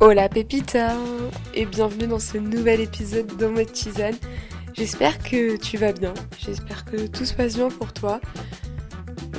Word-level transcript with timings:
Hola 0.00 0.28
Pépita 0.28 0.92
et 1.54 1.66
bienvenue 1.66 2.06
dans 2.06 2.20
ce 2.20 2.38
nouvel 2.38 2.80
épisode 2.80 3.36
dans 3.36 3.50
mode 3.50 3.72
tisane. 3.72 4.14
J'espère 4.72 5.18
que 5.18 5.56
tu 5.56 5.76
vas 5.76 5.90
bien, 5.90 6.14
j'espère 6.38 6.84
que 6.84 7.08
tout 7.08 7.24
se 7.24 7.34
passe 7.34 7.56
bien 7.56 7.68
pour 7.68 7.92
toi. 7.92 8.20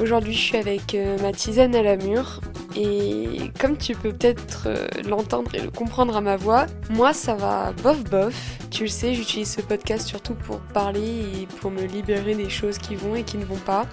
Aujourd'hui 0.02 0.34
je 0.34 0.42
suis 0.42 0.58
avec 0.58 0.96
euh, 0.96 1.18
ma 1.22 1.32
tisane 1.32 1.74
à 1.76 1.82
la 1.82 1.96
mûre 1.96 2.42
et 2.76 3.52
comme 3.58 3.78
tu 3.78 3.96
peux 3.96 4.12
peut-être 4.12 4.64
euh, 4.66 4.86
l'entendre 5.08 5.50
et 5.56 5.62
le 5.62 5.72
comprendre 5.72 6.18
à 6.18 6.22
ma 6.22 6.36
voix, 6.36 6.66
moi 6.90 7.14
ça 7.14 7.36
va 7.36 7.72
bof 7.82 8.04
bof. 8.04 8.58
Tu 8.70 8.84
le 8.84 8.90
sais, 8.90 9.14
j'utilise 9.14 9.50
ce 9.50 9.62
podcast 9.62 10.06
surtout 10.06 10.36
pour 10.36 10.60
parler 10.60 11.22
et 11.42 11.48
pour 11.62 11.72
me 11.72 11.84
libérer 11.84 12.36
des 12.36 12.50
choses 12.50 12.80
qui 12.80 12.96
vont 12.96 13.16
et 13.16 13.24
qui 13.24 13.38
ne 13.38 13.46
vont 13.46 13.56
pas. 13.56 13.86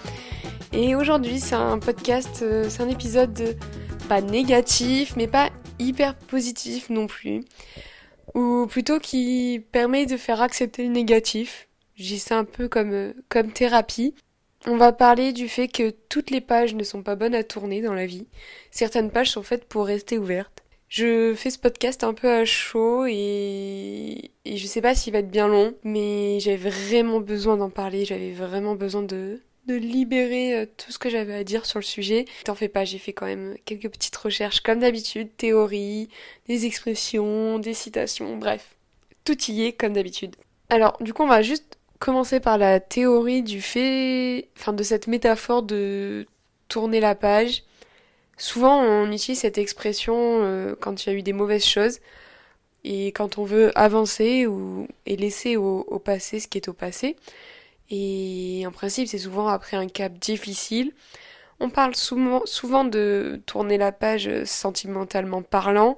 Et 0.72 0.96
aujourd'hui 0.96 1.38
c'est 1.38 1.54
un 1.54 1.78
podcast, 1.78 2.40
euh, 2.42 2.66
c'est 2.68 2.82
un 2.82 2.88
épisode 2.88 3.56
pas 4.06 4.20
négatif 4.20 5.16
mais 5.16 5.26
pas 5.26 5.50
hyper 5.78 6.14
positif 6.14 6.90
non 6.90 7.06
plus. 7.06 7.42
Ou 8.34 8.66
plutôt 8.66 8.98
qui 8.98 9.64
permet 9.72 10.06
de 10.06 10.16
faire 10.16 10.42
accepter 10.42 10.84
le 10.84 10.92
négatif. 10.92 11.68
J'ai 11.96 12.18
ça 12.18 12.38
un 12.38 12.44
peu 12.44 12.68
comme, 12.68 13.14
comme 13.28 13.52
thérapie. 13.52 14.14
On 14.66 14.76
va 14.76 14.92
parler 14.92 15.32
du 15.32 15.48
fait 15.48 15.68
que 15.68 15.90
toutes 16.08 16.30
les 16.30 16.40
pages 16.40 16.74
ne 16.74 16.82
sont 16.82 17.02
pas 17.02 17.14
bonnes 17.14 17.34
à 17.34 17.44
tourner 17.44 17.80
dans 17.82 17.94
la 17.94 18.06
vie. 18.06 18.26
Certaines 18.70 19.10
pages 19.10 19.30
sont 19.30 19.42
faites 19.42 19.64
pour 19.64 19.86
rester 19.86 20.18
ouvertes. 20.18 20.64
Je 20.88 21.34
fais 21.34 21.50
ce 21.50 21.58
podcast 21.58 22.04
un 22.04 22.14
peu 22.14 22.30
à 22.30 22.44
chaud 22.44 23.06
et, 23.06 24.30
et 24.44 24.56
je 24.56 24.66
sais 24.66 24.80
pas 24.80 24.94
s'il 24.94 25.12
va 25.12 25.18
être 25.20 25.30
bien 25.30 25.48
long, 25.48 25.74
mais 25.82 26.38
j'avais 26.40 26.70
vraiment 26.70 27.20
besoin 27.20 27.56
d'en 27.56 27.70
parler, 27.70 28.04
j'avais 28.04 28.30
vraiment 28.30 28.76
besoin 28.76 29.02
de, 29.02 29.40
de 29.66 29.74
libérer 29.74 30.56
euh, 30.56 30.66
tout 30.76 30.92
ce 30.92 30.98
que 30.98 31.10
j'avais 31.10 31.34
à 31.34 31.44
dire 31.44 31.66
sur 31.66 31.78
le 31.78 31.84
sujet. 31.84 32.24
T'en 32.44 32.54
fais 32.54 32.68
pas, 32.68 32.84
j'ai 32.84 32.98
fait 32.98 33.12
quand 33.12 33.26
même 33.26 33.56
quelques 33.64 33.90
petites 33.90 34.16
recherches 34.16 34.60
comme 34.60 34.80
d'habitude, 34.80 35.28
théories, 35.36 36.08
des 36.48 36.66
expressions, 36.66 37.58
des 37.58 37.74
citations, 37.74 38.36
bref. 38.36 38.76
Tout 39.24 39.50
y 39.50 39.64
est 39.66 39.72
comme 39.72 39.92
d'habitude. 39.92 40.36
Alors, 40.70 40.96
du 41.00 41.12
coup, 41.12 41.22
on 41.22 41.28
va 41.28 41.42
juste 41.42 41.78
commencer 41.98 42.40
par 42.40 42.58
la 42.58 42.80
théorie 42.80 43.42
du 43.42 43.60
fait, 43.60 44.48
enfin 44.56 44.72
de 44.72 44.82
cette 44.82 45.06
métaphore 45.06 45.62
de 45.62 46.26
tourner 46.68 47.00
la 47.00 47.14
page. 47.14 47.64
Souvent, 48.36 48.80
on 48.80 49.10
utilise 49.10 49.40
cette 49.40 49.58
expression 49.58 50.14
euh, 50.16 50.74
quand 50.78 51.04
il 51.04 51.10
y 51.10 51.12
a 51.12 51.18
eu 51.18 51.22
des 51.22 51.32
mauvaises 51.32 51.64
choses 51.64 52.00
et 52.84 53.08
quand 53.08 53.38
on 53.38 53.44
veut 53.44 53.76
avancer 53.76 54.46
ou 54.46 54.86
et 55.06 55.16
laisser 55.16 55.56
au, 55.56 55.80
au 55.88 55.98
passé 55.98 56.38
ce 56.38 56.46
qui 56.46 56.58
est 56.58 56.68
au 56.68 56.72
passé. 56.72 57.16
Et 57.90 58.64
en 58.66 58.72
principe, 58.72 59.08
c'est 59.08 59.18
souvent 59.18 59.48
après 59.48 59.76
un 59.76 59.88
cap 59.88 60.12
difficile. 60.18 60.92
On 61.60 61.70
parle 61.70 61.94
souvent, 61.94 62.84
de 62.84 63.40
tourner 63.46 63.78
la 63.78 63.92
page 63.92 64.44
sentimentalement 64.44 65.42
parlant, 65.42 65.96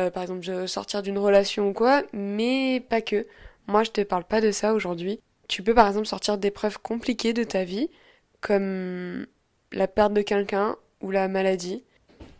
euh, 0.00 0.10
par 0.10 0.22
exemple 0.22 0.66
sortir 0.66 1.02
d'une 1.02 1.18
relation 1.18 1.68
ou 1.68 1.72
quoi, 1.72 2.02
mais 2.12 2.80
pas 2.88 3.02
que. 3.02 3.26
Moi, 3.66 3.84
je 3.84 3.90
te 3.90 4.00
parle 4.00 4.24
pas 4.24 4.40
de 4.40 4.50
ça 4.50 4.72
aujourd'hui. 4.72 5.20
Tu 5.48 5.62
peux 5.62 5.74
par 5.74 5.88
exemple 5.88 6.06
sortir 6.06 6.38
d'épreuves 6.38 6.78
compliquées 6.78 7.34
de 7.34 7.44
ta 7.44 7.64
vie, 7.64 7.90
comme 8.40 9.26
la 9.72 9.88
perte 9.88 10.14
de 10.14 10.22
quelqu'un 10.22 10.76
ou 11.02 11.10
la 11.10 11.28
maladie, 11.28 11.84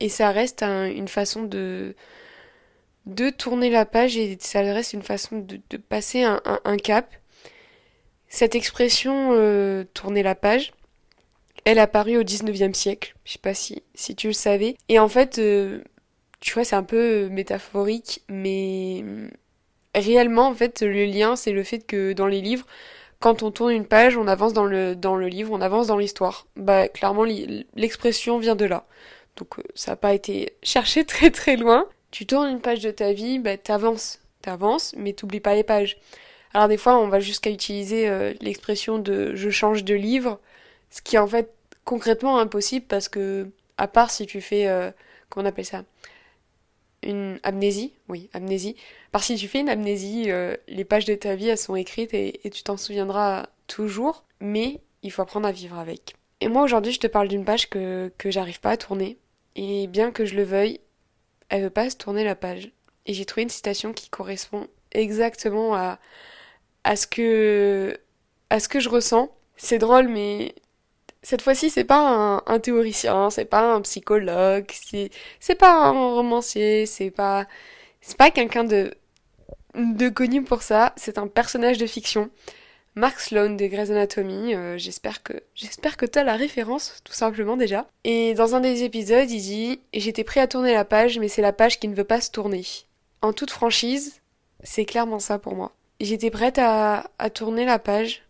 et 0.01 0.09
ça 0.09 0.31
reste 0.31 0.63
une 0.63 1.09
façon 1.09 1.43
de 1.45 1.95
de 3.07 3.31
tourner 3.31 3.71
la 3.71 3.87
page 3.87 4.19
et 4.19 4.37
ça 4.41 4.61
reste 4.61 4.93
une 4.93 5.03
façon 5.03 5.39
de, 5.39 5.77
passer 5.79 6.25
un 6.25 6.77
cap 6.77 7.15
cette 8.29 8.55
expression 8.55 9.31
euh, 9.33 9.85
tourner 9.95 10.23
la 10.23 10.35
page, 10.35 10.73
elle 11.65 11.79
a 11.79 11.83
apparu 11.83 12.17
au 12.17 12.23
19e 12.23 12.75
siècle. 12.75 13.15
Je 13.25 13.33
sais 13.33 13.39
pas 13.39 13.55
si, 13.55 13.83
si 13.95 14.15
tu 14.15 14.29
le 14.29 14.33
savais. 14.33 14.77
Et 14.89 14.99
en 14.99 15.09
fait, 15.09 15.39
euh, 15.39 15.83
tu 16.41 16.55
vois, 16.55 16.65
c'est 16.65 16.77
un 16.77 16.83
peu 16.83 17.29
métaphorique, 17.29 18.23
mais 18.29 19.05
réellement, 19.95 20.47
en 20.49 20.55
fait, 20.55 20.83
le 20.83 21.05
lien, 21.05 21.37
c'est 21.37 21.53
le 21.53 21.63
fait 21.63 21.81
que 21.81 22.13
dans 22.13 22.27
les 22.27 22.41
livres, 22.41 22.67
quand 23.21 23.43
on 23.43 23.51
tourne 23.51 23.73
une 23.73 23.87
page, 23.87 24.17
on 24.17 24.29
avance 24.29 24.53
dans 24.53 24.65
le, 24.65 24.95
dans 24.95 25.17
le 25.17 25.27
livre, 25.27 25.53
on 25.53 25.61
avance 25.61 25.89
dans 25.89 25.99
l'histoire. 25.99 26.47
Bah, 26.57 26.89
clairement, 26.89 27.25
l'expression 27.75 28.39
vient 28.39 28.57
de 28.57 28.65
là. 28.65 28.87
Donc, 29.37 29.59
euh, 29.59 29.63
ça 29.75 29.93
n'a 29.93 29.97
pas 29.97 30.15
été 30.15 30.55
cherché 30.63 31.05
très 31.07 31.31
très 31.31 31.57
loin. 31.57 31.87
Tu 32.11 32.27
tournes 32.27 32.49
une 32.49 32.61
page 32.61 32.81
de 32.81 32.91
ta 32.91 33.13
vie, 33.13 33.39
bah, 33.39 33.57
t'avances. 33.57 34.21
T'avances, 34.41 34.95
mais 34.97 35.13
t'oublies 35.13 35.41
pas 35.41 35.55
les 35.55 35.65
pages. 35.65 35.99
Alors 36.59 36.67
des 36.67 36.77
fois, 36.77 36.99
on 36.99 37.07
va 37.07 37.21
jusqu'à 37.21 37.51
utiliser 37.51 38.09
euh, 38.09 38.35
l'expression 38.41 38.99
de 38.99 39.33
je 39.37 39.49
change 39.49 39.85
de 39.85 39.95
livre, 39.95 40.41
ce 40.91 41.01
qui 41.01 41.15
est 41.15 41.21
en 41.21 41.29
fait 41.29 41.55
concrètement 41.85 42.41
impossible 42.41 42.85
parce 42.85 43.09
que, 43.09 43.49
à 43.77 43.87
part 43.87 44.11
si 44.11 44.27
tu 44.27 44.41
fais, 44.41 44.67
euh, 44.67 44.91
comment 45.29 45.47
on 45.47 45.49
appelle 45.49 45.65
ça? 45.65 45.85
Une 47.05 47.39
amnésie 47.45 47.93
Oui, 48.09 48.29
amnésie. 48.33 48.75
Par 49.13 49.23
si 49.23 49.37
tu 49.37 49.47
fais 49.47 49.61
une 49.61 49.69
amnésie, 49.69 50.33
euh, 50.33 50.57
les 50.67 50.85
pages 50.85 51.05
de 51.05 51.15
ta 51.15 51.37
vie, 51.37 51.47
elles 51.47 51.59
sont 51.59 51.77
écrites 51.77 52.13
et, 52.13 52.41
tu 52.53 52.65
t'en 52.65 52.77
souviendras 52.77 53.47
toujours, 53.69 54.25
mais 54.41 54.81
il 55.05 55.13
faut 55.13 55.23
apprendre 55.23 55.47
à 55.47 55.53
vivre 55.53 55.79
avec. 55.79 56.17
Et 56.41 56.49
moi 56.49 56.65
aujourd'hui, 56.65 56.91
je 56.91 56.99
te 56.99 57.07
parle 57.07 57.29
d'une 57.29 57.45
page 57.45 57.71
que, 57.71 58.11
que 58.19 58.33
j'arrive 58.33 58.59
pas 58.59 58.71
à 58.71 58.77
tourner. 58.77 59.17
Et 59.55 59.87
bien 59.87 60.11
que 60.11 60.25
je 60.25 60.35
le 60.35 60.43
veuille, 60.43 60.81
elle 61.51 61.63
veut 61.63 61.71
pas 61.71 61.89
se 61.89 61.97
tourner 61.97 62.25
la 62.25 62.35
page. 62.35 62.73
Et 63.07 63.15
j'ai 63.15 63.27
trouvé 63.27 63.45
une 63.45 63.49
citation 63.49 63.93
qui 63.93 64.11
correspond 64.11 64.67
exactement 64.91 65.77
à, 65.77 66.01
à 66.89 66.97
ce 66.97 67.07
que 67.07 67.99
à 68.51 68.61
ce 68.61 68.69
que 68.69 68.81
je 68.81 68.89
ressens. 68.89 69.31
C'est 69.57 69.79
drôle, 69.79 70.09
mais 70.09 70.55
cette 71.23 71.43
fois-ci, 71.43 71.69
c'est 71.71 71.85
pas 71.85 72.43
un, 72.47 72.59
théoricien, 72.61 73.29
c'est 73.31 73.45
pas 73.45 73.75
un 73.75 73.83
psychologue, 73.83 74.67
c'est 74.73 75.11
c'est 75.41 75.55
pas 75.55 75.73
un 75.89 75.93
romancier, 75.93 76.87
c'est 76.87 77.11
pas 77.11 77.47
c'est 78.01 78.17
pas 78.17 78.31
quelqu'un 78.31 78.65
de 78.65 78.95
de 79.75 80.09
connu 80.09 80.43
pour 80.43 80.63
ça. 80.63 80.95
C'est 80.97 81.19
un 81.19 81.27
personnage 81.29 81.79
de 81.79 81.87
fiction. 81.87 82.31
Mark 82.95 83.21
Sloan 83.21 83.51
de 83.51 83.67
Grey's 83.67 83.91
Anatomy. 83.91 84.55
Euh, 84.55 84.79
j'espère 84.79 85.23
que 85.23 85.35
j'espère 85.55 85.97
que 85.99 86.07
t'as 86.07 86.25
la 86.25 86.37
référence, 86.37 87.01
tout 87.05 87.13
simplement 87.13 87.57
déjà. 87.59 87.87
Et 88.05 88.35
dans 88.35 88.55
un 88.55 88.61
des 88.61 88.83
épisodes, 88.85 89.31
il 89.31 89.43
dit 89.43 89.81
j'étais 89.93 90.25
prêt 90.25 90.41
à 90.41 90.49
tourner 90.49 90.73
la 90.73 90.87
page, 90.87 91.19
mais 91.19 91.29
c'est 91.29 91.43
la 91.43 91.53
page 91.53 91.79
qui 91.81 91.89
ne 91.89 91.95
veut 91.95 92.05
pas 92.05 92.23
se 92.23 92.31
tourner. 92.31 92.65
En 93.23 93.33
toute 93.35 93.51
franchise, 93.51 94.21
c'est 94.63 94.87
clairement 94.87 95.19
ça 95.19 95.39
pour 95.39 95.55
moi. 95.55 95.73
J'étais 96.01 96.31
prête 96.31 96.59
à, 96.59 97.11
tourner 97.35 97.65
la 97.65 97.79
page 97.79 98.23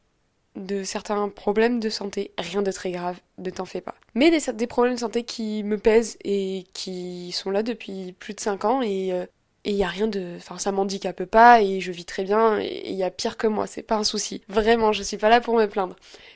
de 0.56 0.82
certains 0.82 1.28
problèmes 1.28 1.80
de 1.80 1.90
santé, 1.90 2.32
rien 2.38 2.62
de 2.62 2.72
très 2.72 2.90
grave, 2.90 3.18
ne 3.36 3.50
t'en 3.50 3.66
fais 3.66 3.80
pas. 3.80 3.94
Mais 4.14 4.30
des, 4.30 4.66
problèmes 4.66 4.94
de 4.94 5.00
santé 5.00 5.22
qui 5.22 5.62
me 5.62 5.78
pèsent 5.78 6.16
et 6.24 6.64
qui 6.72 7.30
sont 7.32 7.50
là 7.50 7.62
depuis 7.62 8.12
plus 8.18 8.34
de 8.34 8.40
5 8.40 8.64
ans 8.64 8.82
et 8.82 9.12
euh, 9.12 9.26
il 9.64 9.74
y 9.74 9.84
a 9.84 9.88
rien 9.88 10.08
de 10.08 10.34
enfin 10.36 10.58
ça 10.58 10.72
m'handicape 10.72 11.24
pas 11.24 11.60
et 11.60 11.80
je 11.80 11.92
vis 11.92 12.06
très 12.06 12.24
bien 12.24 12.58
et 12.58 12.88
il 12.88 12.94
y 12.94 13.04
a 13.04 13.10
pire 13.10 13.36
que 13.36 13.46
moi, 13.46 13.66
c'est 13.66 13.82
pas 13.82 13.96
un 13.96 14.04
souci. 14.04 14.42
Vraiment, 14.48 14.92
je 14.92 15.02
suis 15.02 15.18
pas 15.18 15.28
là 15.28 15.40
pour 15.40 15.54
me 15.54 15.66
plaindre. 15.66 15.94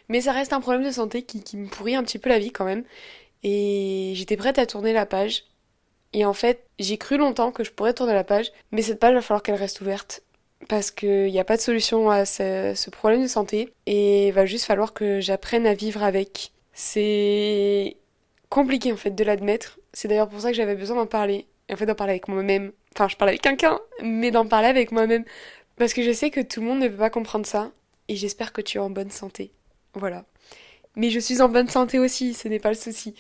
Mais 0.08 0.20
ça 0.20 0.32
reste 0.32 0.52
un 0.52 0.60
problème 0.60 0.84
de 0.84 0.90
santé 0.90 1.22
qui, 1.22 1.42
qui 1.42 1.56
me 1.56 1.68
pourrit 1.68 1.96
un 1.96 2.04
petit 2.04 2.18
peu 2.18 2.28
la 2.28 2.38
vie 2.38 2.52
quand 2.52 2.66
même. 2.66 2.84
Et 3.42 4.12
j'étais 4.14 4.36
prête 4.36 4.58
à 4.58 4.66
tourner 4.66 4.92
la 4.92 5.06
page. 5.06 5.44
Et 6.12 6.26
en 6.26 6.34
fait, 6.34 6.66
j'ai 6.78 6.98
cru 6.98 7.16
longtemps 7.16 7.52
que 7.52 7.64
je 7.64 7.72
pourrais 7.72 7.94
tourner 7.94 8.12
la 8.12 8.24
page, 8.24 8.52
mais 8.70 8.82
cette 8.82 9.00
page 9.00 9.14
va 9.14 9.22
falloir 9.22 9.42
qu'elle 9.42 9.54
reste 9.54 9.80
ouverte 9.80 10.22
parce 10.68 10.90
qu'il 10.90 11.30
n'y 11.30 11.40
a 11.40 11.44
pas 11.44 11.56
de 11.56 11.62
solution 11.62 12.10
à 12.10 12.24
ce, 12.24 12.90
problème 12.90 13.22
de 13.22 13.26
santé 13.26 13.72
et 13.86 14.28
il 14.28 14.32
va 14.32 14.46
juste 14.46 14.64
falloir 14.64 14.92
que 14.92 15.20
j'apprenne 15.20 15.66
à 15.66 15.74
vivre 15.74 16.02
avec. 16.02 16.52
C'est 16.72 17.96
compliqué 18.48 18.92
en 18.92 18.96
fait 18.96 19.10
de 19.10 19.24
l'admettre. 19.24 19.78
C'est 19.92 20.08
d'ailleurs 20.08 20.28
pour 20.28 20.40
ça 20.40 20.50
que 20.50 20.56
j'avais 20.56 20.74
besoin 20.74 20.96
d'en 20.96 21.06
parler. 21.06 21.46
En 21.70 21.76
fait 21.76 21.86
d'en 21.86 21.94
parler 21.94 22.12
avec 22.12 22.28
moi-même. 22.28 22.72
Enfin 22.94 23.08
je 23.08 23.16
parle 23.16 23.30
avec 23.30 23.42
quelqu'un, 23.42 23.80
mais 24.02 24.30
d'en 24.30 24.46
parler 24.46 24.68
avec 24.68 24.92
moi-même. 24.92 25.24
Parce 25.76 25.94
que 25.94 26.02
je 26.02 26.12
sais 26.12 26.30
que 26.30 26.40
tout 26.40 26.60
le 26.60 26.66
monde 26.66 26.80
ne 26.80 26.88
peut 26.88 26.96
pas 26.96 27.10
comprendre 27.10 27.46
ça. 27.46 27.70
Et 28.08 28.16
j'espère 28.16 28.52
que 28.52 28.60
tu 28.60 28.78
es 28.78 28.80
en 28.80 28.90
bonne 28.90 29.10
santé. 29.10 29.52
Voilà. 29.94 30.24
Mais 30.96 31.10
je 31.10 31.18
suis 31.18 31.40
en 31.40 31.48
bonne 31.48 31.68
santé 31.68 31.98
aussi, 31.98 32.34
ce 32.34 32.48
n'est 32.48 32.58
pas 32.58 32.68
le 32.68 32.74
souci. 32.74 33.14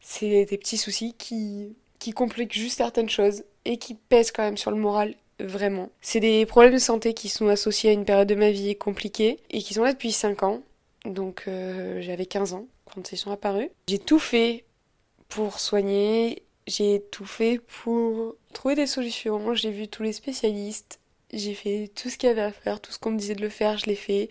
C'est 0.00 0.46
des 0.46 0.58
petits 0.58 0.78
soucis 0.78 1.14
qui, 1.18 1.76
qui 1.98 2.12
compliquent 2.12 2.54
juste 2.54 2.78
certaines 2.78 3.10
choses 3.10 3.44
et 3.64 3.76
qui 3.76 3.94
pèsent 3.94 4.32
quand 4.32 4.44
même 4.44 4.56
sur 4.56 4.70
le 4.70 4.78
moral 4.78 5.14
vraiment. 5.40 5.90
C'est 6.00 6.20
des 6.20 6.46
problèmes 6.46 6.74
de 6.74 6.78
santé 6.78 7.14
qui 7.14 7.28
sont 7.28 7.48
associés 7.48 7.90
à 7.90 7.92
une 7.92 8.04
période 8.04 8.28
de 8.28 8.34
ma 8.34 8.50
vie 8.50 8.76
compliquée 8.76 9.38
et 9.50 9.60
qui 9.60 9.74
sont 9.74 9.82
là 9.82 9.92
depuis 9.92 10.12
5 10.12 10.42
ans. 10.42 10.62
Donc 11.04 11.44
euh, 11.48 12.00
j'avais 12.00 12.26
15 12.26 12.54
ans 12.54 12.66
quand 12.92 13.12
ils 13.12 13.16
sont 13.16 13.30
apparus. 13.30 13.68
J'ai 13.88 13.98
tout 13.98 14.18
fait 14.18 14.64
pour 15.28 15.60
soigner, 15.60 16.42
j'ai 16.66 17.02
tout 17.10 17.26
fait 17.26 17.60
pour 17.82 18.36
trouver 18.52 18.74
des 18.74 18.86
solutions, 18.86 19.54
j'ai 19.54 19.70
vu 19.70 19.88
tous 19.88 20.02
les 20.02 20.12
spécialistes, 20.12 21.00
j'ai 21.32 21.54
fait 21.54 21.90
tout 21.94 22.08
ce 22.08 22.16
qu'il 22.16 22.28
y 22.28 22.32
avait 22.32 22.42
à 22.42 22.52
faire, 22.52 22.80
tout 22.80 22.92
ce 22.92 22.98
qu'on 22.98 23.10
me 23.10 23.18
disait 23.18 23.34
de 23.34 23.42
le 23.42 23.48
faire, 23.48 23.78
je 23.78 23.86
l'ai 23.86 23.94
fait. 23.94 24.30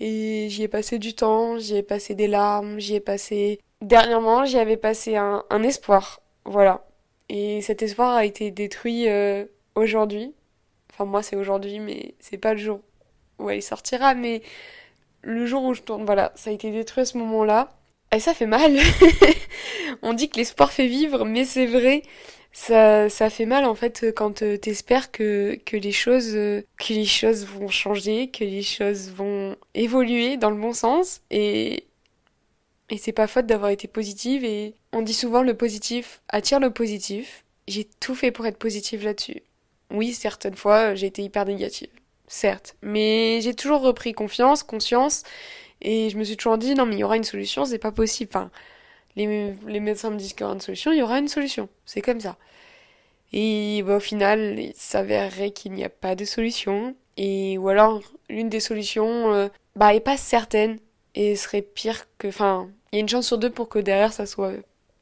Et 0.00 0.48
j'y 0.48 0.64
ai 0.64 0.68
passé 0.68 0.98
du 0.98 1.14
temps, 1.14 1.58
j'y 1.58 1.76
ai 1.76 1.82
passé 1.82 2.14
des 2.14 2.26
larmes, 2.26 2.78
j'y 2.80 2.96
ai 2.96 3.00
passé... 3.00 3.60
Dernièrement, 3.82 4.44
j'y 4.44 4.58
avais 4.58 4.76
passé 4.76 5.16
un, 5.16 5.62
espoir, 5.62 6.22
voilà. 6.44 6.86
Et 7.28 7.60
cet 7.62 7.82
espoir 7.82 8.14
a 8.14 8.24
été 8.24 8.50
détruit 8.50 9.08
euh, 9.08 9.44
aujourd'hui. 9.74 10.34
Enfin, 10.92 11.04
moi, 11.04 11.22
c'est 11.22 11.36
aujourd'hui, 11.36 11.80
mais 11.80 12.14
c'est 12.20 12.38
pas 12.38 12.52
le 12.54 12.60
jour 12.60 12.80
où 13.38 13.50
elle 13.50 13.62
sortira, 13.62 14.14
mais 14.14 14.42
le 15.22 15.46
jour 15.46 15.64
où 15.64 15.74
je 15.74 15.82
tourne, 15.82 16.04
voilà, 16.04 16.32
ça 16.34 16.50
a 16.50 16.52
été 16.52 16.70
détruit 16.70 17.02
à 17.02 17.06
ce 17.06 17.18
moment-là. 17.18 17.72
Et 18.14 18.20
ça 18.20 18.34
fait 18.34 18.46
mal. 18.46 18.76
On 20.02 20.12
dit 20.12 20.28
que 20.28 20.36
l'espoir 20.36 20.72
fait 20.72 20.86
vivre, 20.86 21.24
mais 21.24 21.44
c'est 21.44 21.66
vrai. 21.66 22.02
ça, 22.52 23.08
ça 23.08 23.30
fait 23.30 23.46
mal 23.46 23.64
en 23.64 23.74
fait 23.74 24.12
quand 24.14 24.42
euh, 24.42 24.58
t'espères 24.58 25.10
que, 25.10 25.58
que 25.64 25.76
les 25.76 25.92
choses 25.92 26.34
euh, 26.34 26.62
que 26.78 26.92
les 26.92 27.06
choses 27.06 27.46
vont 27.46 27.68
changer, 27.68 28.30
que 28.30 28.44
les 28.44 28.62
choses 28.62 29.10
vont 29.10 29.56
évoluer 29.74 30.36
dans 30.36 30.50
le 30.50 30.56
bon 30.60 30.72
sens 30.74 31.22
et 31.30 31.86
et 32.90 32.98
c'est 32.98 33.12
pas 33.12 33.26
faute 33.26 33.46
d'avoir 33.46 33.70
été 33.70 33.88
positive 33.88 34.44
et 34.44 34.74
on 34.92 35.02
dit 35.02 35.14
souvent 35.14 35.42
le 35.42 35.54
positif 35.56 36.20
attire 36.28 36.60
le 36.60 36.70
positif. 36.70 37.44
J'ai 37.68 37.84
tout 38.00 38.14
fait 38.14 38.32
pour 38.32 38.44
être 38.46 38.58
positive 38.58 39.04
là-dessus. 39.04 39.42
Oui, 39.92 40.12
certaines 40.12 40.56
fois 40.56 40.94
j'ai 40.94 41.06
été 41.06 41.22
hyper 41.22 41.44
négative, 41.46 41.90
certes, 42.26 42.76
mais 42.82 43.40
j'ai 43.42 43.54
toujours 43.54 43.82
repris 43.82 44.12
confiance, 44.12 44.62
conscience 44.62 45.22
et 45.80 46.10
je 46.10 46.18
me 46.18 46.24
suis 46.24 46.36
toujours 46.36 46.58
dit 46.58 46.74
non 46.74 46.86
mais 46.86 46.96
il 46.96 47.00
y 47.00 47.04
aura 47.04 47.16
une 47.16 47.24
solution, 47.24 47.64
c'est 47.64 47.78
pas 47.78 47.92
possible. 47.92 48.30
Enfin, 48.32 48.50
les, 49.16 49.54
les 49.66 49.80
médecins 49.80 50.10
me 50.10 50.16
disent 50.16 50.32
qu'il 50.32 50.42
y 50.42 50.44
aura 50.44 50.54
une 50.54 50.60
solution, 50.60 50.92
il 50.92 50.98
y 50.98 51.02
aura 51.02 51.18
une 51.18 51.28
solution. 51.28 51.68
C'est 51.84 52.00
comme 52.00 52.20
ça. 52.20 52.36
Et 53.32 53.82
bah, 53.82 53.96
au 53.96 54.00
final, 54.00 54.58
il 54.58 54.74
s'avérerait 54.76 55.52
qu'il 55.52 55.72
n'y 55.72 55.84
a 55.84 55.88
pas 55.88 56.14
de 56.14 56.24
solution. 56.24 56.94
Et 57.16 57.58
ou 57.58 57.68
alors, 57.68 58.02
l'une 58.28 58.48
des 58.48 58.60
solutions, 58.60 59.32
euh, 59.32 59.48
bah, 59.76 59.94
est 59.94 60.00
pas 60.00 60.16
certaine 60.16 60.78
et 61.14 61.36
serait 61.36 61.62
pire 61.62 62.06
que. 62.18 62.28
Enfin, 62.28 62.68
il 62.92 62.96
y 62.96 62.98
a 62.98 63.00
une 63.00 63.08
chance 63.08 63.26
sur 63.26 63.38
deux 63.38 63.50
pour 63.50 63.68
que 63.68 63.78
derrière 63.78 64.12
ça 64.12 64.26
soit 64.26 64.52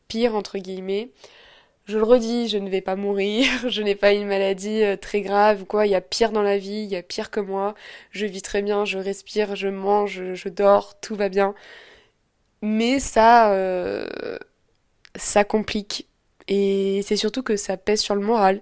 pire, 0.08 0.34
entre 0.34 0.58
guillemets. 0.58 1.10
Je 1.90 1.98
le 1.98 2.04
redis, 2.04 2.48
je 2.48 2.58
ne 2.58 2.70
vais 2.70 2.80
pas 2.80 2.96
mourir, 2.96 3.46
je 3.68 3.82
n'ai 3.82 3.94
pas 3.94 4.12
une 4.12 4.26
maladie 4.26 4.82
euh, 4.82 4.96
très 4.96 5.22
grave 5.22 5.62
ou 5.62 5.64
quoi, 5.64 5.86
il 5.86 5.90
y 5.90 5.94
a 5.94 6.00
pire 6.00 6.32
dans 6.32 6.42
la 6.42 6.58
vie, 6.58 6.82
il 6.84 6.90
y 6.90 6.96
a 6.96 7.02
pire 7.02 7.30
que 7.30 7.40
moi, 7.40 7.74
je 8.12 8.26
vis 8.26 8.42
très 8.42 8.62
bien, 8.62 8.84
je 8.84 8.98
respire, 8.98 9.56
je 9.56 9.68
mange, 9.68 10.34
je 10.34 10.48
dors, 10.48 10.98
tout 11.00 11.16
va 11.16 11.28
bien 11.28 11.54
mais 12.62 13.00
ça, 13.00 13.52
euh, 13.52 14.06
ça 15.16 15.44
complique. 15.44 16.08
Et 16.48 17.02
c'est 17.04 17.16
surtout 17.16 17.42
que 17.42 17.56
ça 17.56 17.76
pèse 17.76 18.00
sur 18.00 18.14
le 18.14 18.22
moral, 18.22 18.60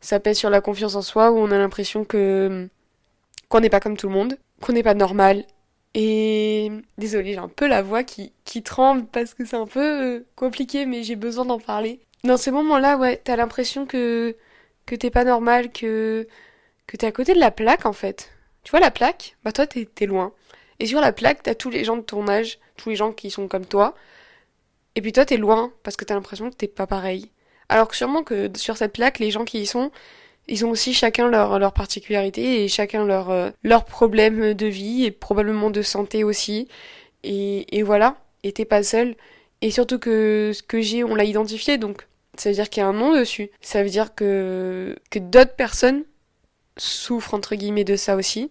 ça 0.00 0.20
pèse 0.20 0.38
sur 0.38 0.50
la 0.50 0.60
confiance 0.60 0.94
en 0.96 1.02
soi, 1.02 1.30
où 1.32 1.38
on 1.38 1.50
a 1.50 1.58
l'impression 1.58 2.04
que 2.04 2.68
qu'on 3.48 3.60
n'est 3.60 3.70
pas 3.70 3.80
comme 3.80 3.96
tout 3.96 4.08
le 4.08 4.14
monde, 4.14 4.38
qu'on 4.60 4.72
n'est 4.72 4.82
pas 4.82 4.94
normal. 4.94 5.44
Et 5.94 6.70
désolée, 6.98 7.34
j'ai 7.34 7.38
un 7.38 7.48
peu 7.48 7.66
la 7.68 7.82
voix 7.82 8.04
qui, 8.04 8.32
qui 8.44 8.62
tremble 8.62 9.06
parce 9.06 9.34
que 9.34 9.44
c'est 9.46 9.56
un 9.56 9.66
peu 9.66 9.80
euh, 9.80 10.26
compliqué, 10.36 10.86
mais 10.86 11.02
j'ai 11.04 11.16
besoin 11.16 11.44
d'en 11.46 11.60
parler. 11.60 12.00
Dans 12.24 12.36
ces 12.36 12.50
moments-là, 12.50 12.96
ouais, 12.96 13.20
t'as 13.22 13.36
l'impression 13.36 13.86
que 13.86 14.36
que 14.86 14.94
t'es 14.94 15.10
pas 15.10 15.24
normal, 15.24 15.72
que 15.72 16.26
que 16.86 16.96
t'es 16.96 17.06
à 17.06 17.12
côté 17.12 17.34
de 17.34 17.40
la 17.40 17.50
plaque 17.50 17.86
en 17.86 17.92
fait. 17.92 18.30
Tu 18.62 18.70
vois 18.70 18.80
la 18.80 18.90
plaque? 18.90 19.36
Bah 19.44 19.52
toi 19.52 19.66
t'es 19.66 20.06
loin. 20.06 20.32
Et 20.80 20.86
sur 20.86 21.00
la 21.00 21.12
plaque, 21.12 21.42
t'as 21.42 21.54
tous 21.54 21.70
les 21.70 21.84
gens 21.84 21.96
de 21.96 22.02
ton 22.02 22.28
âge, 22.28 22.58
tous 22.76 22.90
les 22.90 22.96
gens 22.96 23.12
qui 23.12 23.30
sont 23.30 23.48
comme 23.48 23.66
toi. 23.66 23.94
Et 24.94 25.02
puis 25.02 25.12
toi, 25.12 25.24
t'es 25.24 25.36
loin, 25.36 25.72
parce 25.82 25.96
que 25.96 26.04
t'as 26.04 26.14
l'impression 26.14 26.50
que 26.50 26.56
t'es 26.56 26.68
pas 26.68 26.86
pareil. 26.86 27.30
Alors 27.68 27.88
que 27.88 27.96
sûrement 27.96 28.22
que 28.22 28.50
sur 28.56 28.76
cette 28.76 28.92
plaque, 28.92 29.18
les 29.18 29.30
gens 29.30 29.44
qui 29.44 29.60
y 29.60 29.66
sont, 29.66 29.90
ils 30.48 30.64
ont 30.64 30.70
aussi 30.70 30.94
chacun 30.94 31.28
leur, 31.28 31.58
leur 31.58 31.72
particularité 31.72 32.64
et 32.64 32.68
chacun 32.68 33.04
leur, 33.04 33.30
euh, 33.30 33.50
leur 33.62 33.84
problème 33.84 34.54
de 34.54 34.66
vie 34.66 35.04
et 35.04 35.10
probablement 35.10 35.70
de 35.70 35.82
santé 35.82 36.24
aussi. 36.24 36.68
Et, 37.24 37.76
et 37.76 37.82
voilà. 37.82 38.16
Et 38.42 38.52
t'es 38.52 38.64
pas 38.64 38.82
seul. 38.82 39.16
Et 39.62 39.70
surtout 39.70 39.98
que 39.98 40.52
ce 40.54 40.62
que 40.62 40.80
j'ai, 40.80 41.04
on 41.04 41.14
l'a 41.14 41.24
identifié, 41.24 41.78
donc 41.78 42.06
ça 42.36 42.50
veut 42.50 42.54
dire 42.54 42.68
qu'il 42.68 42.82
y 42.82 42.84
a 42.84 42.88
un 42.88 42.92
nom 42.92 43.18
dessus. 43.18 43.50
Ça 43.60 43.82
veut 43.82 43.88
dire 43.88 44.14
que, 44.14 44.96
que 45.10 45.18
d'autres 45.18 45.54
personnes 45.54 46.04
souffrent 46.76 47.34
entre 47.34 47.54
guillemets 47.54 47.84
de 47.84 47.96
ça 47.96 48.16
aussi. 48.16 48.50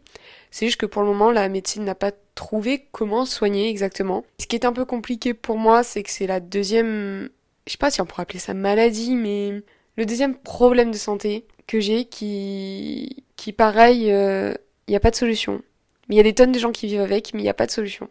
C'est 0.51 0.65
juste 0.65 0.79
que 0.79 0.85
pour 0.85 1.01
le 1.01 1.07
moment, 1.09 1.31
la 1.31 1.49
médecine 1.49 1.83
n'a 1.83 1.95
pas 1.95 2.11
trouvé 2.33 2.87
comment 2.91 3.25
soigner 3.25 3.69
exactement. 3.69 4.23
Ce 4.39 4.47
qui 4.47 4.55
est 4.55 4.65
un 4.65 4.73
peu 4.73 4.85
compliqué 4.85 5.33
pour 5.33 5.57
moi, 5.57 5.83
c'est 5.83 6.03
que 6.03 6.09
c'est 6.09 6.27
la 6.27 6.39
deuxième, 6.39 7.29
je 7.67 7.71
sais 7.73 7.77
pas 7.77 7.91
si 7.91 8.01
on 8.01 8.05
pourrait 8.05 8.23
appeler 8.23 8.39
ça 8.39 8.53
maladie, 8.53 9.15
mais 9.15 9.61
le 9.97 10.05
deuxième 10.05 10.35
problème 10.35 10.91
de 10.91 10.97
santé 10.97 11.45
que 11.67 11.79
j'ai 11.79 12.05
qui, 12.05 13.23
qui 13.35 13.53
pareil, 13.53 14.05
il 14.05 14.11
euh, 14.11 14.53
n'y 14.87 14.95
a 14.95 14.99
pas 14.99 15.11
de 15.11 15.15
solution. 15.15 15.61
Mais 16.07 16.15
il 16.15 16.17
y 16.17 16.21
a 16.21 16.23
des 16.23 16.33
tonnes 16.33 16.51
de 16.51 16.59
gens 16.59 16.71
qui 16.71 16.87
vivent 16.87 17.01
avec, 17.01 17.33
mais 17.33 17.39
il 17.41 17.43
n'y 17.43 17.49
a 17.49 17.53
pas 17.53 17.65
de 17.65 17.71
solution. 17.71 18.09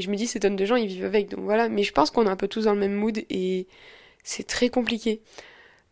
Et 0.00 0.02
je 0.02 0.10
me 0.10 0.16
dis, 0.16 0.26
ces 0.26 0.40
tonnes 0.40 0.56
de 0.56 0.64
gens, 0.64 0.76
ils 0.76 0.86
vivent 0.86 1.04
avec, 1.04 1.28
donc 1.28 1.40
voilà. 1.40 1.68
Mais 1.68 1.82
je 1.82 1.92
pense 1.92 2.10
qu'on 2.10 2.24
est 2.24 2.30
un 2.30 2.36
peu 2.36 2.48
tous 2.48 2.64
dans 2.64 2.72
le 2.72 2.80
même 2.80 2.94
mood 2.94 3.18
et 3.28 3.66
c'est 4.24 4.46
très 4.46 4.70
compliqué. 4.70 5.20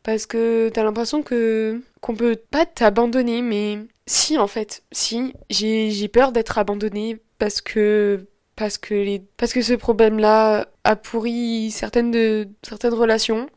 Parce 0.02 0.24
que 0.24 0.70
t'as 0.72 0.82
l'impression 0.82 1.22
que 1.22 1.82
qu'on 2.00 2.14
peut 2.14 2.36
pas 2.36 2.64
t'abandonner, 2.64 3.42
mais 3.42 3.80
si 4.06 4.38
en 4.38 4.46
fait, 4.46 4.82
si 4.92 5.34
j'ai 5.50 6.08
peur 6.08 6.32
d'être 6.32 6.56
abandonnée 6.56 7.18
parce 7.38 7.60
que 7.60 8.26
parce 8.56 8.78
que 8.78 8.94
les 8.94 9.22
parce 9.36 9.52
que 9.52 9.60
ce 9.60 9.74
problème-là 9.74 10.68
a 10.84 10.96
pourri 10.96 11.70
certaines 11.70 12.10
de 12.10 12.48
certaines 12.62 12.94
relations 12.94 13.50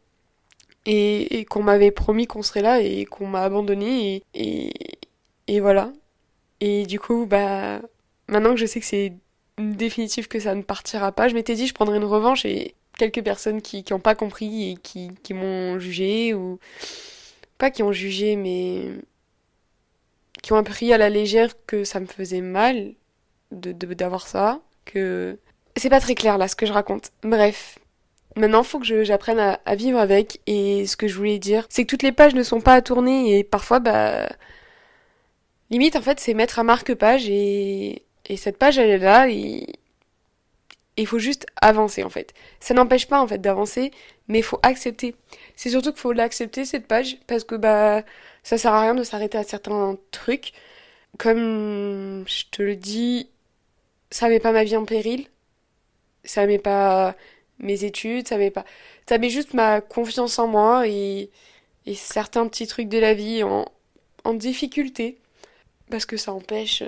et, 0.86 1.46
qu'on 1.50 1.64
m'avait 1.64 1.92
promis 1.92 2.28
qu'on 2.28 2.44
serait 2.44 2.62
là 2.62 2.82
et 2.82 3.06
qu'on 3.06 3.28
m'a 3.28 3.44
abandonnée 3.44 4.18
et, 4.18 4.24
et 4.68 4.74
et 5.48 5.60
voilà. 5.62 5.94
Et 6.60 6.86
du 6.86 7.00
coup, 7.00 7.26
bah 7.26 7.82
maintenant 8.28 8.52
que 8.52 8.60
je 8.60 8.66
sais 8.66 8.82
que 8.82 8.86
c'est 8.86 9.14
définitif 9.58 10.28
que 10.28 10.40
ça 10.40 10.56
ne 10.56 10.62
partira 10.62 11.12
pas, 11.12 11.28
je 11.28 11.36
m'étais 11.36 11.56
dit 11.56 11.68
je 11.68 11.74
prendrais 11.74 11.98
une 11.98 12.06
revanche 12.06 12.46
et 12.46 12.76
quelques 12.98 13.24
personnes 13.24 13.62
qui 13.62 13.84
n'ont 13.90 14.00
pas 14.00 14.16
compris 14.16 14.72
et 14.72 14.76
qui, 14.76 15.34
m'ont 15.34 15.80
jugé, 15.80 16.34
ou 16.34 16.60
pas 17.58 17.72
qui 17.72 17.84
ont 17.84 17.92
jugé, 17.92 18.36
mais 18.36 18.92
qui 20.42 20.54
ont 20.54 20.58
appris 20.58 20.94
à 20.94 20.98
la 20.98 21.10
légère 21.10 21.54
que 21.66 21.84
ça 21.84 22.00
me 22.00 22.06
faisait 22.06 22.42
mal 22.42 22.94
de 23.52 23.72
d'avoir 23.72 24.28
ça, 24.28 24.62
que 24.86 25.38
c'est 25.76 25.90
pas 25.90 26.00
très 26.00 26.16
clair 26.16 26.38
là 26.38 26.48
ce 26.48 26.56
que 26.56 26.66
je 26.66 26.74
raconte. 26.74 27.12
Bref, 27.24 27.80
Maintenant, 28.38 28.64
faut 28.64 28.80
que 28.80 29.04
j'apprenne 29.04 29.40
à, 29.40 29.60
à, 29.66 29.76
vivre 29.76 30.00
avec. 30.00 30.40
Et 30.48 30.86
ce 30.88 30.96
que 30.96 31.08
je 31.08 31.18
voulais 31.18 31.40
dire, 31.40 31.66
c'est 31.70 31.84
que 31.84 31.90
toutes 31.90 32.04
les 32.04 32.14
pages 32.14 32.34
ne 32.34 32.44
sont 32.44 32.62
pas 32.62 32.76
à 32.76 32.82
tourner. 32.82 33.38
Et 33.38 33.44
parfois, 33.44 33.80
bah. 33.80 34.30
Limite, 35.70 35.96
en 35.96 36.02
fait, 36.02 36.20
c'est 36.20 36.34
mettre 36.34 36.60
un 36.60 36.64
marque-page. 36.64 37.28
Et, 37.30 38.04
et 38.28 38.38
cette 38.38 38.58
page, 38.58 38.78
elle 38.78 38.90
est 38.90 38.98
là. 38.98 39.30
Et 39.30 39.66
il 40.98 41.08
faut 41.08 41.20
juste 41.20 41.46
avancer 41.62 42.04
en 42.04 42.10
fait. 42.10 42.34
Ça 42.60 42.74
n'empêche 42.74 43.08
pas 43.08 43.22
en 43.22 43.28
fait 43.28 43.40
d'avancer, 43.40 43.92
mais 44.28 44.40
il 44.40 44.44
faut 44.44 44.60
accepter. 44.64 45.16
C'est 45.56 45.70
surtout 45.70 45.92
qu'il 45.92 46.02
faut 46.02 46.14
l'accepter 46.14 46.66
cette 46.66 46.88
page 46.88 47.18
parce 47.28 47.44
que 47.44 47.56
bah 47.56 48.04
ça 48.44 48.58
sert 48.58 48.74
à 48.74 48.82
rien 48.82 48.96
de 48.96 49.04
s'arrêter 49.04 49.38
à 49.38 49.44
certains 49.44 49.98
trucs. 50.12 50.54
Comme 51.18 52.26
je 52.28 52.46
te 52.52 52.62
le 52.62 52.76
dis, 52.76 53.30
ça 54.12 54.30
met 54.30 54.40
pas 54.40 54.52
ma 54.52 54.64
vie 54.64 54.78
en 54.78 54.86
péril. 54.86 55.28
Ça 56.24 56.46
met 56.46 56.60
pas 56.60 57.16
mes 57.60 57.84
études, 57.84 58.28
ça 58.28 58.38
met 58.38 58.52
pas 58.52 58.66
ça 59.10 59.18
met 59.18 59.30
juste 59.30 59.54
ma 59.54 59.82
confiance 59.82 60.40
en 60.40 60.48
moi 60.48 60.88
et, 60.88 61.30
certains 61.96 62.48
petits 62.48 62.68
trucs 62.68 62.88
de 62.88 62.98
la 62.98 63.14
vie 63.14 63.44
en, 63.44 63.66
en 64.24 64.34
difficulté 64.34 65.18
parce 65.90 66.06
que 66.06 66.16
ça 66.16 66.32
empêche 66.32 66.84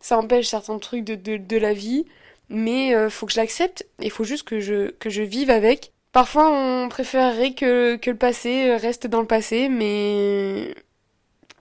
ça 0.00 0.18
empêche 0.18 0.48
certains 0.48 0.78
trucs 0.78 1.04
de, 1.04 1.14
de, 1.14 1.36
de 1.36 1.56
la 1.56 1.72
vie 1.72 2.04
mais 2.48 2.94
euh, 2.94 3.10
faut 3.10 3.26
que 3.26 3.32
je 3.32 3.40
l'accepte. 3.40 3.86
Il 4.00 4.10
faut 4.10 4.24
juste 4.24 4.44
que 4.44 4.60
je, 4.60 4.90
que 4.90 5.10
je 5.10 5.22
vive 5.22 5.50
avec. 5.50 5.92
Parfois, 6.12 6.50
on 6.50 6.88
préférerait 6.88 7.54
que, 7.54 7.96
que 7.96 8.10
le 8.10 8.16
passé 8.16 8.76
reste 8.76 9.06
dans 9.06 9.20
le 9.20 9.26
passé, 9.26 9.68
mais 9.68 10.74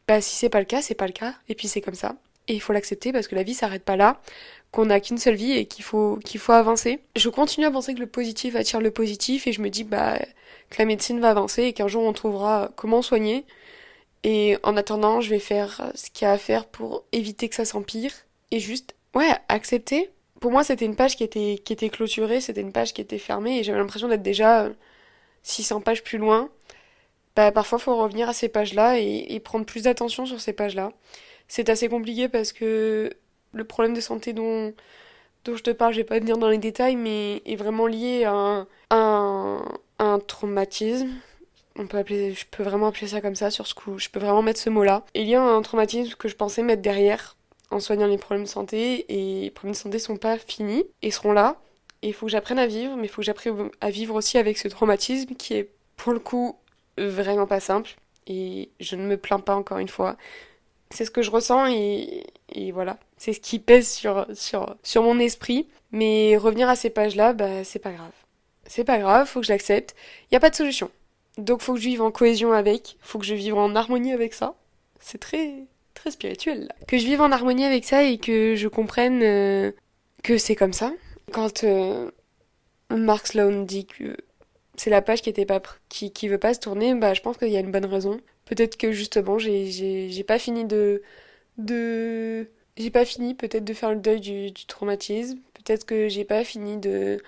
bah, 0.08 0.22
si 0.22 0.36
c'est 0.36 0.50
pas 0.50 0.60
le 0.60 0.66
cas, 0.66 0.82
c'est 0.82 0.96
pas 0.96 1.08
le 1.08 1.14
cas. 1.14 1.34
Et 1.50 1.56
puis 1.56 1.68
c'est 1.68 1.82
comme 1.82 1.96
ça. 1.96 2.16
Et 2.48 2.54
il 2.54 2.62
faut 2.62 2.74
l'accepter 2.74 3.12
parce 3.12 3.28
que 3.28 3.36
la 3.36 3.44
vie 3.44 3.54
s'arrête 3.54 3.84
pas 3.84 3.96
là, 3.96 4.22
qu'on 4.72 4.86
n'a 4.88 5.00
qu'une 5.00 5.18
seule 5.18 5.36
vie 5.36 5.54
et 5.54 5.66
qu'il 5.66 5.84
faut, 5.84 6.20
qu'il 6.26 6.40
faut 6.40 6.52
avancer. 6.52 7.00
Je 7.16 7.30
continue 7.30 7.66
à 7.66 7.72
penser 7.72 7.96
que 7.96 8.00
le 8.00 8.08
positif 8.08 8.56
attire 8.56 8.82
le 8.82 8.92
positif 8.92 9.48
et 9.48 9.54
je 9.54 9.62
me 9.62 9.70
dis 9.70 9.86
bah, 9.86 10.20
que 10.70 10.78
la 10.78 10.86
médecine 10.86 11.20
va 11.20 11.30
avancer 11.30 11.64
et 11.64 11.74
qu'un 11.74 11.88
jour 11.88 12.04
on 12.04 12.14
trouvera 12.14 12.70
comment 12.76 13.02
soigner. 13.02 13.46
Et 14.24 14.58
en 14.64 14.78
attendant, 14.78 15.22
je 15.22 15.30
vais 15.30 15.40
faire 15.40 15.92
ce 15.96 16.10
qu'il 16.10 16.26
y 16.26 16.30
a 16.30 16.34
à 16.34 16.38
faire 16.38 16.66
pour 16.66 17.04
éviter 17.12 17.50
que 17.50 17.56
ça 17.56 17.66
s'empire. 17.66 18.14
Et 18.52 18.60
juste, 18.60 18.96
ouais, 19.16 19.32
accepter 19.50 20.10
pour 20.44 20.52
moi, 20.52 20.66
c'était 20.66 20.84
une 20.84 20.98
page 20.98 21.16
qui 21.16 21.24
était, 21.24 21.58
qui 21.64 21.72
était 21.72 21.88
clôturée, 21.88 22.42
c'était 22.42 22.60
une 22.60 22.74
page 22.74 22.94
qui 22.94 23.00
était 23.00 23.18
fermée 23.18 23.60
et 23.60 23.64
j'avais 23.64 23.78
l'impression 23.78 24.10
d'être 24.10 24.22
déjà 24.22 24.68
600 25.44 25.78
euh, 25.78 25.80
pages 25.80 26.04
plus 26.04 26.18
loin. 26.18 26.50
Bah, 27.38 27.54
parfois, 27.54 27.80
faut 27.80 27.96
revenir 27.96 28.28
à 28.28 28.34
ces 28.34 28.50
pages-là 28.50 29.00
et, 29.00 29.40
prendre 29.40 29.66
plus 29.66 29.84
d'attention 29.84 30.26
sur 30.26 30.42
ces 30.42 30.52
pages-là. 30.52 30.92
C'est 31.48 31.70
assez 31.70 31.88
compliqué 31.88 32.28
parce 32.28 32.52
que 32.52 33.14
le 33.54 33.64
problème 33.64 33.94
de 33.94 34.02
santé 34.02 34.34
dont, 34.34 34.74
dont 35.46 35.56
je 35.56 35.64
te 35.64 35.72
parle, 35.72 35.94
je 35.94 36.00
vais 36.00 36.04
pas 36.04 36.20
venir 36.20 36.38
dans 36.38 36.50
les 36.50 36.58
détails, 36.58 36.98
mais 36.98 37.42
est 37.46 37.56
vraiment 37.56 37.88
lié 37.88 38.26
à 38.26 38.68
un, 38.90 39.66
un, 40.00 40.20
traumatisme. 40.20 41.08
On 41.76 41.88
peut 41.88 41.98
appeler, 41.98 42.34
je 42.34 42.46
peux 42.46 42.64
vraiment 42.64 42.88
appeler 42.88 43.08
ça 43.08 43.22
comme 43.22 43.36
ça 43.36 43.50
sur 43.50 43.68
ce 43.68 43.74
coup. 43.74 43.98
Je 43.98 44.10
peux 44.10 44.20
vraiment 44.20 44.42
mettre 44.42 44.60
ce 44.60 44.70
mot-là. 44.70 45.04
Il 45.16 45.28
y 45.28 45.36
a 45.36 45.42
un 45.42 45.62
traumatisme 45.62 46.14
que 46.16 46.28
je 46.28 46.36
pensais 46.36 46.62
mettre 46.62 46.82
derrière 46.82 47.36
en 47.72 47.80
soignant 47.80 48.08
les 48.08 48.18
problèmes 48.18 48.44
de 48.44 48.50
santé 48.50 49.06
et 49.10 49.42
les 49.46 49.52
problèmes 49.52 49.74
de 49.74 49.78
santé 49.78 50.00
sont 50.00 50.18
pas 50.18 50.38
finis 50.38 50.84
et 51.02 51.12
seront 51.12 51.32
là. 51.34 51.58
Et 52.04 52.10
il 52.10 52.14
faut 52.14 52.28
que 52.28 52.32
j'apprenne 52.32 52.60
à 52.60 52.68
vivre, 52.68 52.96
mais 52.96 53.06
il 53.06 53.10
faut 53.10 53.22
que 53.22 53.26
j'apprenne 53.26 53.70
à 53.82 53.90
vivre 53.90 54.16
aussi 54.16 54.38
avec 54.38 54.58
ce 54.58 54.68
traumatisme 54.68 55.36
qui 55.36 55.56
est 55.56 55.70
pour 55.96 56.14
le 56.14 56.20
coup 56.20 56.58
vraiment 56.98 57.48
pas 57.48 57.60
simple. 57.60 57.96
Et 58.28 58.70
je 58.80 58.96
ne 58.96 59.06
me 59.06 59.18
plains 59.18 59.40
pas 59.40 59.56
encore 59.56 59.80
une 59.80 59.90
fois. 59.90 60.18
C'est 60.92 61.06
ce 61.06 61.12
que 61.12 61.24
je 61.24 61.32
ressens 61.32 61.68
et, 61.68 62.24
voilà. 62.72 63.00
C'est 63.18 63.34
ce 63.34 63.40
qui 63.40 63.58
pèse 63.58 63.90
sur, 63.90 64.28
sur, 64.36 64.76
sur 64.84 65.02
mon 65.02 65.18
esprit. 65.20 65.68
Mais 65.92 66.38
revenir 66.38 66.70
à 66.70 66.76
ces 66.76 66.90
pages-là, 66.90 67.34
bah, 67.34 67.64
c'est 67.64 67.80
pas 67.80 67.92
grave. 67.92 68.12
C'est 68.66 68.84
pas 68.84 69.00
grave, 69.00 69.28
faut 69.28 69.40
que 69.40 69.46
je 69.46 69.52
l'accepte. 69.52 69.96
Il 70.24 70.34
n'y 70.34 70.38
a 70.38 70.40
pas 70.40 70.50
de 70.50 70.56
solution. 70.56 70.92
Donc 71.38 71.62
faut 71.62 71.74
que 71.74 71.80
je 71.80 71.88
vive 71.88 72.02
en 72.02 72.12
cohésion 72.12 72.54
avec, 72.54 72.98
faut 73.02 73.20
que 73.20 73.26
je 73.26 73.36
vive 73.36 73.56
en 73.56 73.76
harmonie 73.76 74.14
avec 74.14 74.34
ça. 74.34 74.56
C'est 75.00 75.18
très 75.18 75.66
très 75.94 76.12
spirituel. 76.12 76.66
Là. 76.66 76.76
Que 76.88 76.98
je 76.98 77.06
vive 77.06 77.22
en 77.22 77.32
harmonie 77.32 77.66
avec 77.66 77.86
ça 77.86 78.04
et 78.04 78.18
que 78.18 78.56
je 78.56 78.68
comprenne 78.68 79.22
euh, 79.24 79.72
que 80.24 80.38
c'est 80.38 80.56
comme 80.56 80.74
ça. 80.74 80.94
Quand 81.32 81.64
euh, 81.64 82.12
Mark 82.90 83.36
dit 83.66 83.86
que 83.86 84.16
c'est 84.76 84.90
la 84.90 85.02
page 85.02 85.22
qui 85.22 85.30
était 85.30 85.46
pas 85.46 85.62
qui, 85.90 86.12
qui 86.12 86.28
veut 86.28 86.38
pas 86.38 86.54
se 86.54 86.60
tourner, 86.60 86.94
bah 86.96 87.14
je 87.14 87.22
pense 87.22 87.38
qu'il 87.38 87.50
y 87.50 87.58
a 87.58 87.60
une 87.60 87.72
bonne 87.72 87.86
raison. 87.86 88.20
Peut-être 88.46 88.78
que 88.78 88.92
justement 88.92 89.40
j'ai 89.40 90.24
pas 90.28 90.40
fini 90.40 90.66
de 90.66 91.02
de 91.58 92.50
j'ai 92.78 92.90
pas 92.90 93.06
fini 93.06 93.36
peut-être 93.36 93.64
de 93.64 93.74
faire 93.74 93.92
le 93.92 94.00
deuil 94.00 94.20
du 94.20 94.66
traumatisme. 94.68 95.40
Peut-être 95.54 95.86
que 95.86 96.10
j'ai 96.10 96.26
pas 96.26 96.44
fini 96.44 96.78
de 96.78 97.22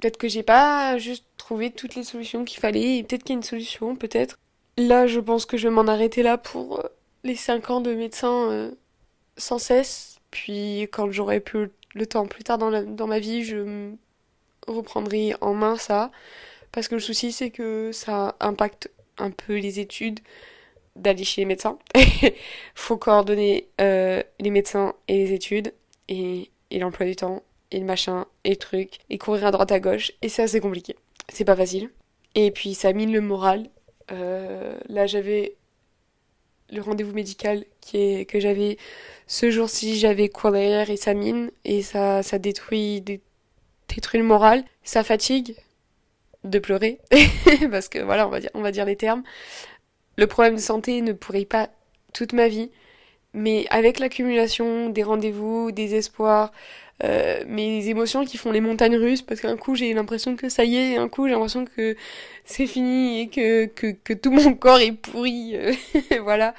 peut-être 0.00 0.16
que 0.16 0.28
j'ai 0.28 0.42
pas 0.42 0.98
juste 0.98 1.24
trouvé 1.36 1.70
toutes 1.70 1.94
les 1.94 2.04
solutions 2.04 2.44
qu'il 2.44 2.60
fallait. 2.60 3.02
Peut-être 3.02 3.22
qu'il 3.22 3.34
y 3.34 3.36
a 3.36 3.38
une 3.38 3.42
solution. 3.42 3.96
Peut-être. 3.96 4.38
Là, 4.76 5.06
je 5.06 5.20
pense 5.20 5.46
que 5.46 5.56
je 5.56 5.68
vais 5.68 5.74
m'en 5.74 5.86
arrêter 5.86 6.22
là 6.22 6.38
pour 6.38 6.80
euh, 6.80 6.88
les 7.24 7.36
5 7.36 7.70
ans 7.70 7.80
de 7.80 7.94
médecin 7.94 8.50
euh, 8.50 8.70
sans 9.36 9.58
cesse. 9.58 10.18
Puis 10.30 10.82
quand 10.92 11.10
j'aurai 11.10 11.40
plus 11.40 11.70
le 11.94 12.06
temps 12.06 12.26
plus 12.26 12.44
tard 12.44 12.58
dans, 12.58 12.82
dans 12.82 13.06
ma 13.06 13.18
vie, 13.18 13.44
je 13.44 13.90
reprendrai 14.66 15.34
en 15.40 15.54
main 15.54 15.76
ça. 15.76 16.10
Parce 16.72 16.88
que 16.88 16.94
le 16.94 17.00
souci, 17.00 17.32
c'est 17.32 17.50
que 17.50 17.90
ça 17.92 18.36
impacte 18.40 18.90
un 19.18 19.30
peu 19.30 19.56
les 19.56 19.80
études 19.80 20.20
d'aller 20.94 21.24
chez 21.24 21.42
les 21.42 21.46
médecins. 21.46 21.78
faut 22.74 22.96
coordonner 22.96 23.68
euh, 23.80 24.22
les 24.40 24.50
médecins 24.50 24.94
et 25.08 25.24
les 25.24 25.32
études 25.32 25.72
et, 26.08 26.50
et 26.70 26.78
l'emploi 26.78 27.06
du 27.06 27.16
temps 27.16 27.42
et 27.70 27.80
le 27.80 27.84
machin 27.84 28.26
et 28.44 28.50
le 28.50 28.56
truc 28.56 28.98
et 29.10 29.18
courir 29.18 29.46
à 29.46 29.50
droite 29.50 29.72
à 29.72 29.80
gauche 29.80 30.12
et 30.22 30.28
c'est 30.28 30.42
assez 30.42 30.60
compliqué. 30.60 30.96
C'est 31.28 31.44
pas 31.44 31.56
facile. 31.56 31.90
Et 32.34 32.50
puis 32.50 32.74
ça 32.74 32.92
mine 32.92 33.12
le 33.12 33.20
moral. 33.20 33.68
Euh, 34.12 34.78
là 34.88 35.06
j'avais 35.06 35.56
le 36.70 36.80
rendez-vous 36.80 37.12
médical 37.12 37.64
qui 37.80 37.98
est, 37.98 38.24
que 38.24 38.40
j'avais 38.40 38.76
ce 39.26 39.50
jour-ci, 39.50 39.98
j'avais 39.98 40.28
cours 40.28 40.52
derrière 40.52 40.90
et 40.90 40.96
ça 40.96 41.14
mine 41.14 41.50
et 41.64 41.82
ça, 41.82 42.22
ça 42.22 42.38
détruit, 42.38 43.02
détruit 43.88 44.20
le 44.20 44.26
moral. 44.26 44.64
Ça 44.82 45.02
fatigue 45.04 45.56
de 46.44 46.58
pleurer 46.58 47.00
parce 47.70 47.88
que 47.88 47.98
voilà, 47.98 48.26
on 48.26 48.30
va 48.30 48.40
dire, 48.40 48.50
on 48.54 48.62
va 48.62 48.72
dire 48.72 48.84
les 48.84 48.96
termes. 48.96 49.22
Le 50.16 50.26
problème 50.26 50.54
de 50.54 50.60
santé 50.60 51.02
ne 51.02 51.12
pourrait 51.12 51.44
pas 51.44 51.70
toute 52.12 52.32
ma 52.32 52.48
vie, 52.48 52.70
mais 53.34 53.66
avec 53.70 53.98
l'accumulation 53.98 54.88
des 54.88 55.02
rendez-vous, 55.02 55.72
des 55.72 55.94
espoirs, 55.94 56.52
euh, 57.04 57.44
mes 57.46 57.88
émotions 57.88 58.24
qui 58.24 58.38
font 58.38 58.50
les 58.50 58.60
montagnes 58.60 58.96
russes, 58.96 59.22
parce 59.22 59.40
qu'un 59.40 59.56
coup 59.56 59.74
j'ai 59.74 59.92
l'impression 59.92 60.34
que 60.34 60.48
ça 60.48 60.64
y 60.64 60.76
est, 60.76 60.92
et 60.92 60.96
un 60.96 61.08
coup 61.08 61.26
j'ai 61.26 61.32
l'impression 61.32 61.66
que 61.66 61.94
c'est 62.44 62.66
fini 62.66 63.20
et 63.20 63.28
que, 63.28 63.66
que, 63.66 63.88
que, 63.88 64.14
tout 64.14 64.30
mon 64.30 64.54
corps 64.56 64.80
est 64.80 64.92
pourri. 64.92 65.54
Euh, 65.54 65.74
voilà, 66.22 66.54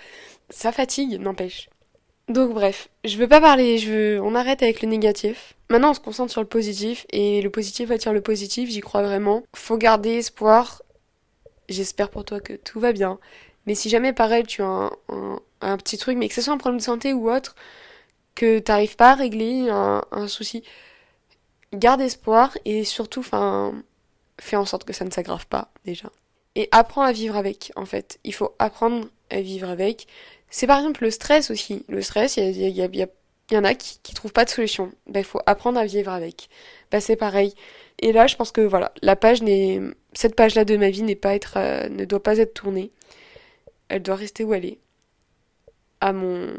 ça 0.50 0.72
fatigue, 0.72 1.20
n'empêche. 1.20 1.70
Donc 2.30 2.54
bref, 2.54 2.90
je 3.06 3.18
veux 3.18 3.28
pas 3.28 3.42
parler, 3.42 3.78
je 3.78 3.92
veux... 3.92 4.22
on 4.22 4.36
arrête 4.36 4.62
avec 4.62 4.82
le 4.82 4.90
négatif. 4.90 5.56
Maintenant 5.70 5.92
on 5.92 5.94
se 5.94 6.00
concentre 6.00 6.32
sur 6.32 6.42
le 6.42 6.48
positif, 6.48 7.08
et 7.12 7.42
le 7.42 7.50
positif 7.50 7.90
attire 7.90 8.14
le 8.14 8.22
positif, 8.22 8.70
j'y 8.70 8.82
crois 8.82 9.02
vraiment. 9.02 9.44
Faut 9.56 9.78
garder 9.78 10.18
espoir. 10.18 10.84
J'espère 11.70 12.10
pour 12.10 12.26
toi 12.26 12.40
que 12.40 12.54
tout 12.54 12.80
va 12.80 12.92
bien. 12.94 13.20
Mais 13.66 13.76
si 13.76 13.90
jamais 13.90 14.14
pareil 14.14 14.44
tu 14.44 14.62
as 14.62 14.66
un, 14.66 14.92
un, 15.10 15.40
un 15.62 15.78
petit 15.78 15.98
truc, 15.98 16.18
mais 16.18 16.28
que 16.28 16.36
ce 16.36 16.42
soit 16.42 16.54
un 16.54 16.58
problème 16.58 16.80
de 16.80 16.84
santé 16.84 17.14
ou 17.14 17.32
autre, 17.32 17.56
que 18.38 18.60
t'arrives 18.60 18.96
pas 18.96 19.12
à 19.12 19.16
régler 19.16 19.68
un, 19.70 20.28
souci, 20.28 20.64
garde 21.74 22.00
espoir 22.00 22.56
et 22.66 22.84
surtout, 22.84 23.22
enfin, 23.22 23.74
fais 24.40 24.56
en 24.56 24.66
sorte 24.66 24.86
que 24.86 24.94
ça 24.94 25.04
ne 25.04 25.12
s'aggrave 25.12 25.48
pas 25.48 25.72
déjà. 25.84 26.10
Et 26.56 26.70
apprends 26.72 27.02
à 27.02 27.12
vivre 27.12 27.36
avec, 27.36 27.72
en 27.76 27.86
fait. 27.86 28.20
Il 28.24 28.34
faut 28.34 28.56
apprendre 28.60 29.08
à 29.32 29.42
vivre 29.42 29.70
avec. 29.70 30.08
C'est 30.50 30.68
par 30.68 30.78
exemple 30.78 31.04
le 31.04 31.12
stress 31.12 31.52
aussi. 31.52 31.84
Le 31.90 32.02
stress, 32.02 32.38
il 32.38 32.70
y, 32.70 33.58
en 33.58 33.64
a 33.64 33.74
qui, 33.74 34.00
qui 34.04 34.14
trouvent 34.14 34.34
pas 34.34 34.46
de 34.46 34.50
solution. 34.50 34.92
Ben, 35.08 35.20
il 35.22 35.26
faut 35.26 35.42
apprendre 35.48 35.80
à 35.80 35.86
vivre 35.86 36.12
avec. 36.12 36.48
Ben, 36.92 37.02
c'est 37.02 37.16
pareil. 37.16 37.54
Et 38.00 38.12
là, 38.12 38.28
je 38.28 38.36
pense 38.36 38.52
que 38.52 38.62
voilà, 38.62 38.92
la 39.02 39.16
page 39.16 39.42
n'est, 39.42 39.82
cette 40.14 40.36
page-là 40.36 40.64
de 40.64 40.78
ma 40.78 40.92
vie 40.92 41.04
n'est 41.04 41.16
pas 41.16 41.34
être, 41.34 41.56
euh, 41.58 41.90
ne 41.90 42.06
doit 42.06 42.22
pas 42.22 42.38
être 42.38 42.54
tournée. 42.54 42.92
Elle 43.90 44.04
doit 44.04 44.16
rester 44.16 44.44
où 44.44 44.54
elle 44.54 44.66
est. 44.66 44.80
À 46.02 46.14
mon, 46.14 46.54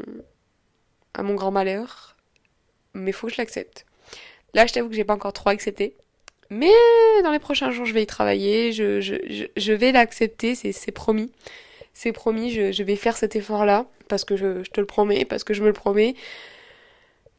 à 1.13 1.23
mon 1.23 1.35
grand 1.35 1.51
malheur, 1.51 2.15
mais 2.93 3.11
faut 3.11 3.27
que 3.27 3.33
je 3.33 3.37
l'accepte. 3.37 3.85
Là, 4.53 4.65
je 4.65 4.73
t'avoue 4.73 4.89
que 4.89 4.95
j'ai 4.95 5.03
pas 5.03 5.13
encore 5.13 5.33
trop 5.33 5.49
accepté. 5.49 5.95
Mais 6.49 6.71
dans 7.23 7.31
les 7.31 7.39
prochains 7.39 7.71
jours, 7.71 7.85
je 7.85 7.93
vais 7.93 8.03
y 8.03 8.07
travailler, 8.07 8.71
je, 8.71 9.71
vais 9.71 9.91
l'accepter, 9.91 10.55
c'est 10.55 10.91
promis. 10.91 11.31
C'est 11.93 12.11
promis, 12.11 12.51
je, 12.51 12.83
vais 12.83 12.95
faire 12.95 13.17
cet 13.17 13.35
effort-là, 13.35 13.85
parce 14.07 14.25
que 14.25 14.35
je, 14.37 14.61
te 14.63 14.79
le 14.79 14.87
promets, 14.87 15.25
parce 15.25 15.43
que 15.43 15.53
je 15.53 15.61
me 15.61 15.67
le 15.67 15.73
promets. 15.73 16.15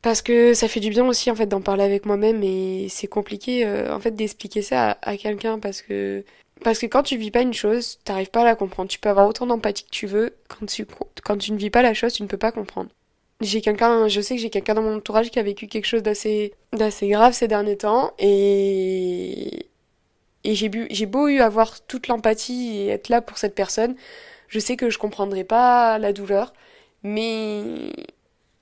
Parce 0.03 0.23
que 0.23 0.55
ça 0.55 0.69
fait 0.69 0.81
du 0.81 0.91
bien 0.91 1.07
aussi, 1.07 1.31
en 1.31 1.35
fait, 1.35 1.47
d'en 1.47 1.61
parler 1.61 1.85
avec 1.85 2.07
moi-même, 2.07 2.43
et 2.43 2.87
c'est 2.89 3.07
compliqué, 3.07 3.67
euh, 3.67 3.95
en 3.95 4.01
fait, 4.01 4.13
d'expliquer 4.13 4.63
ça 4.63 4.93
à, 4.93 5.11
à 5.11 5.17
quelqu'un, 5.17 5.59
parce 5.59 5.83
que 5.83 6.25
parce 6.63 6.79
que 6.79 6.87
quand 6.87 7.03
tu 7.03 7.17
vis 7.17 7.31
pas 7.31 7.41
une 7.41 7.55
chose, 7.55 7.99
t'arrives 8.05 8.31
pas 8.31 8.43
à 8.43 8.45
la 8.45 8.55
comprendre. 8.55 8.91
Tu 8.91 8.99
peux 8.99 9.09
avoir 9.09 9.27
autant 9.29 9.47
d'empathie 9.47 9.85
que 9.85 9.91
tu 9.91 10.07
veux, 10.07 10.35
quand 10.49 10.67
tu, 10.67 10.87
quand 11.25 11.39
tu 11.39 11.53
ne 11.53 11.59
vis 11.59 11.71
pas 11.71 11.83
la 11.83 11.95
chose, 11.95 12.13
tu 12.13 12.23
ne 12.23 12.29
peux 12.29 12.37
pas 12.37 12.53
comprendre 12.53 12.91
j'ai 13.41 13.61
quelqu'un, 13.61 14.09
je 14.09 14.21
sais 14.21 14.37
que 14.37 14.41
j'ai 14.41 14.51
quelqu'un 14.51 14.75
dans 14.75 14.83
mon 14.83 14.97
entourage 14.97 15.31
qui 15.31 15.39
a 15.39 15.43
vécu 15.43 15.67
quelque 15.67 15.87
chose 15.87 16.03
d'assez, 16.03 16.53
grave 16.73 17.33
ces 17.33 17.49
derniers 17.49 17.77
temps 17.77 18.13
et, 18.19 19.67
et 20.45 20.55
j'ai 20.55 20.69
bu, 20.69 20.87
j'ai 20.91 21.07
beau 21.07 21.29
eu 21.29 21.41
avoir 21.41 21.81
toute 21.87 22.09
l'empathie 22.09 22.79
et 22.79 22.89
être 22.89 23.09
là 23.09 23.23
pour 23.23 23.39
cette 23.39 23.55
personne, 23.55 23.97
je 24.49 24.59
sais 24.59 24.77
que 24.77 24.91
je 24.91 24.99
comprendrai 24.99 25.45
pas 25.45 25.99
la 25.99 26.13
douleur, 26.13 26.53
mais, 27.03 27.93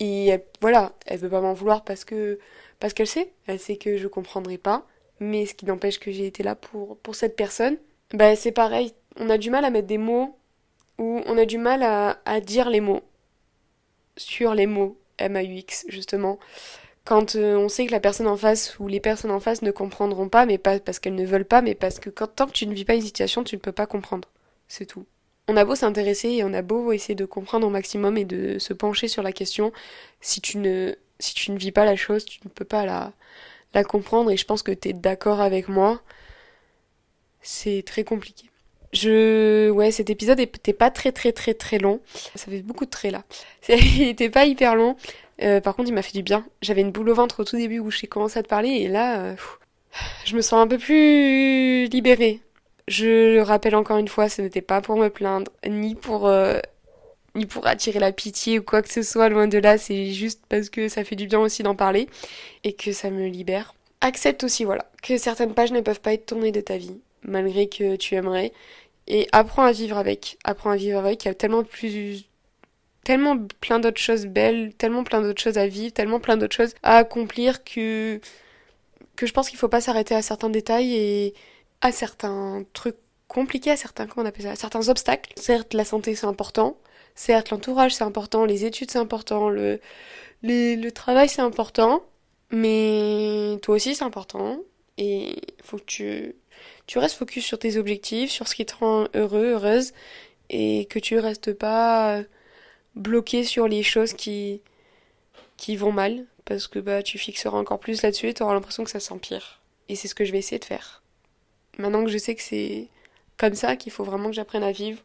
et 0.00 0.38
voilà, 0.60 0.92
elle 1.06 1.18
veut 1.18 1.30
pas 1.30 1.40
m'en 1.40 1.54
vouloir 1.54 1.84
parce 1.84 2.04
que, 2.04 2.38
parce 2.78 2.94
qu'elle 2.94 3.06
sait, 3.08 3.32
elle 3.46 3.58
sait 3.58 3.76
que 3.76 3.96
je 3.96 4.06
comprendrai 4.06 4.58
pas, 4.58 4.86
mais 5.20 5.46
ce 5.46 5.54
qui 5.54 5.66
n'empêche 5.66 5.98
que 5.98 6.12
j'ai 6.12 6.26
été 6.26 6.42
là 6.44 6.54
pour, 6.54 6.98
pour 6.98 7.16
cette 7.16 7.36
personne, 7.36 7.78
bah, 8.12 8.36
c'est 8.36 8.52
pareil, 8.52 8.92
on 9.16 9.28
a 9.30 9.38
du 9.38 9.50
mal 9.50 9.64
à 9.64 9.70
mettre 9.70 9.88
des 9.88 9.98
mots 9.98 10.36
ou 10.98 11.20
on 11.26 11.38
a 11.38 11.44
du 11.46 11.58
mal 11.58 11.82
à 11.82 12.40
dire 12.40 12.70
les 12.70 12.80
mots 12.80 13.02
sur 14.18 14.54
les 14.54 14.66
mots 14.66 14.98
MAUX, 15.18 15.86
justement. 15.88 16.38
Quand 17.04 17.36
euh, 17.36 17.56
on 17.56 17.70
sait 17.70 17.86
que 17.86 17.92
la 17.92 18.00
personne 18.00 18.26
en 18.26 18.36
face 18.36 18.78
ou 18.78 18.86
les 18.86 19.00
personnes 19.00 19.30
en 19.30 19.40
face 19.40 19.62
ne 19.62 19.70
comprendront 19.70 20.28
pas, 20.28 20.44
mais 20.44 20.58
pas 20.58 20.78
parce 20.78 20.98
qu'elles 20.98 21.14
ne 21.14 21.24
veulent 21.24 21.46
pas, 21.46 21.62
mais 21.62 21.74
parce 21.74 22.00
que 22.00 22.10
quand, 22.10 22.26
tant 22.26 22.46
que 22.46 22.52
tu 22.52 22.66
ne 22.66 22.74
vis 22.74 22.84
pas 22.84 22.94
une 22.94 23.02
situation, 23.02 23.44
tu 23.44 23.56
ne 23.56 23.60
peux 23.60 23.72
pas 23.72 23.86
comprendre. 23.86 24.28
C'est 24.68 24.84
tout. 24.84 25.06
On 25.48 25.56
a 25.56 25.64
beau 25.64 25.74
s'intéresser 25.74 26.28
et 26.28 26.44
on 26.44 26.52
a 26.52 26.60
beau 26.60 26.92
essayer 26.92 27.14
de 27.14 27.24
comprendre 27.24 27.66
au 27.66 27.70
maximum 27.70 28.18
et 28.18 28.26
de 28.26 28.58
se 28.58 28.74
pencher 28.74 29.08
sur 29.08 29.22
la 29.22 29.32
question, 29.32 29.72
si 30.20 30.42
tu 30.42 30.58
ne, 30.58 30.94
si 31.18 31.34
tu 31.34 31.50
ne 31.50 31.58
vis 31.58 31.72
pas 31.72 31.86
la 31.86 31.96
chose, 31.96 32.26
tu 32.26 32.40
ne 32.44 32.50
peux 32.50 32.66
pas 32.66 32.84
la, 32.84 33.14
la 33.72 33.84
comprendre 33.84 34.30
et 34.30 34.36
je 34.36 34.44
pense 34.44 34.62
que 34.62 34.72
tu 34.72 34.88
es 34.90 34.92
d'accord 34.92 35.40
avec 35.40 35.68
moi. 35.68 36.02
C'est 37.40 37.82
très 37.86 38.04
compliqué. 38.04 38.50
Je, 38.92 39.70
ouais, 39.70 39.90
cet 39.90 40.10
épisode 40.10 40.40
était 40.40 40.72
pas 40.72 40.90
très 40.90 41.12
très 41.12 41.32
très 41.32 41.54
très 41.54 41.78
long. 41.78 42.00
Ça 42.34 42.50
fait 42.50 42.62
beaucoup 42.62 42.84
de 42.84 42.90
traits 42.90 43.12
là. 43.12 43.24
Il 43.68 44.08
était 44.08 44.30
pas 44.30 44.46
hyper 44.46 44.74
long. 44.74 44.96
Euh, 45.42 45.60
par 45.60 45.76
contre, 45.76 45.88
il 45.88 45.94
m'a 45.94 46.02
fait 46.02 46.16
du 46.16 46.22
bien. 46.22 46.44
J'avais 46.62 46.80
une 46.80 46.90
boule 46.90 47.10
au 47.10 47.14
ventre 47.14 47.40
au 47.40 47.44
tout 47.44 47.56
début 47.56 47.78
où 47.78 47.90
j'ai 47.90 48.06
commencé 48.06 48.38
à 48.38 48.42
te 48.42 48.48
parler 48.48 48.70
et 48.70 48.88
là, 48.88 49.20
euh, 49.20 49.36
je 50.24 50.34
me 50.34 50.42
sens 50.42 50.60
un 50.60 50.66
peu 50.66 50.78
plus 50.78 51.86
libérée. 51.86 52.40
Je 52.88 53.34
le 53.34 53.42
rappelle 53.42 53.76
encore 53.76 53.98
une 53.98 54.08
fois, 54.08 54.28
ce 54.28 54.42
n'était 54.42 54.62
pas 54.62 54.80
pour 54.80 54.96
me 54.96 55.08
plaindre, 55.08 55.52
ni 55.66 55.94
pour 55.94 56.26
euh, 56.26 56.58
ni 57.34 57.46
pour 57.46 57.66
attirer 57.66 58.00
la 58.00 58.12
pitié 58.12 58.58
ou 58.58 58.62
quoi 58.62 58.82
que 58.82 58.92
ce 58.92 59.02
soit, 59.02 59.28
loin 59.28 59.46
de 59.46 59.58
là. 59.58 59.78
C'est 59.78 60.12
juste 60.12 60.42
parce 60.48 60.70
que 60.70 60.88
ça 60.88 61.04
fait 61.04 61.16
du 61.16 61.26
bien 61.26 61.38
aussi 61.38 61.62
d'en 61.62 61.74
parler 61.74 62.08
et 62.64 62.72
que 62.72 62.92
ça 62.92 63.10
me 63.10 63.26
libère. 63.26 63.74
Accepte 64.00 64.44
aussi, 64.44 64.64
voilà, 64.64 64.86
que 65.02 65.18
certaines 65.18 65.54
pages 65.54 65.72
ne 65.72 65.80
peuvent 65.80 66.00
pas 66.00 66.14
être 66.14 66.26
tournées 66.26 66.52
de 66.52 66.60
ta 66.60 66.76
vie 66.78 66.98
malgré 67.22 67.68
que 67.68 67.96
tu 67.96 68.14
aimerais. 68.14 68.52
Et 69.06 69.28
apprends 69.32 69.64
à 69.64 69.72
vivre 69.72 69.96
avec. 69.98 70.38
Apprends 70.44 70.70
à 70.70 70.76
vivre 70.76 70.98
avec. 70.98 71.24
Il 71.24 71.28
y 71.28 71.30
a 71.30 71.34
tellement 71.34 71.64
plus 71.64 72.28
tellement 73.04 73.38
plein 73.60 73.78
d'autres 73.80 74.00
choses 74.00 74.26
belles, 74.26 74.74
tellement 74.74 75.02
plein 75.02 75.22
d'autres 75.22 75.40
choses 75.40 75.56
à 75.56 75.66
vivre, 75.66 75.94
tellement 75.94 76.20
plein 76.20 76.36
d'autres 76.36 76.54
choses 76.54 76.74
à 76.82 76.98
accomplir 76.98 77.64
que 77.64 78.20
que 79.16 79.26
je 79.26 79.32
pense 79.32 79.48
qu'il 79.48 79.58
faut 79.58 79.68
pas 79.68 79.80
s'arrêter 79.80 80.14
à 80.14 80.20
certains 80.22 80.50
détails 80.50 80.94
et 80.94 81.34
à 81.80 81.90
certains 81.90 82.64
trucs 82.74 82.98
compliqués, 83.26 83.70
à 83.70 83.76
certains 83.76 84.06
comment 84.06 84.30
ça, 84.40 84.50
à 84.50 84.56
certains 84.56 84.88
obstacles. 84.90 85.32
Certes, 85.36 85.74
la 85.74 85.84
santé 85.86 86.14
c'est 86.14 86.26
important, 86.26 86.76
certes 87.14 87.50
l'entourage 87.50 87.94
c'est 87.94 88.04
important, 88.04 88.44
les 88.44 88.66
études 88.66 88.90
c'est 88.90 88.98
important, 88.98 89.48
le 89.48 89.80
le 90.42 90.90
travail 90.90 91.28
c'est 91.30 91.42
important, 91.42 92.02
mais 92.50 93.58
toi 93.62 93.76
aussi 93.76 93.94
c'est 93.94 94.04
important 94.04 94.58
et 94.98 95.36
faut 95.62 95.78
que 95.78 95.84
tu 95.84 96.34
tu 96.86 96.98
restes 96.98 97.16
focus 97.16 97.44
sur 97.44 97.58
tes 97.58 97.76
objectifs, 97.76 98.30
sur 98.30 98.48
ce 98.48 98.54
qui 98.54 98.66
te 98.66 98.74
rend 98.76 99.08
heureux, 99.14 99.52
heureuse, 99.52 99.92
et 100.50 100.86
que 100.86 100.98
tu 100.98 101.18
restes 101.18 101.52
pas 101.52 102.22
bloqué 102.94 103.44
sur 103.44 103.68
les 103.68 103.82
choses 103.82 104.12
qui, 104.12 104.62
qui 105.56 105.76
vont 105.76 105.92
mal, 105.92 106.24
parce 106.44 106.66
que 106.66 106.78
bah 106.78 107.02
tu 107.02 107.18
fixeras 107.18 107.58
encore 107.58 107.78
plus 107.78 108.02
là-dessus 108.02 108.28
et 108.28 108.34
tu 108.34 108.42
auras 108.42 108.54
l'impression 108.54 108.84
que 108.84 108.90
ça 108.90 109.00
s'empire. 109.00 109.60
Et 109.88 109.96
c'est 109.96 110.08
ce 110.08 110.14
que 110.14 110.24
je 110.24 110.32
vais 110.32 110.38
essayer 110.38 110.58
de 110.58 110.64
faire. 110.64 111.02
Maintenant 111.78 112.04
que 112.04 112.10
je 112.10 112.18
sais 112.18 112.34
que 112.34 112.42
c'est 112.42 112.88
comme 113.36 113.54
ça 113.54 113.76
qu'il 113.76 113.92
faut 113.92 114.04
vraiment 114.04 114.28
que 114.28 114.34
j'apprenne 114.34 114.64
à 114.64 114.72
vivre. 114.72 115.00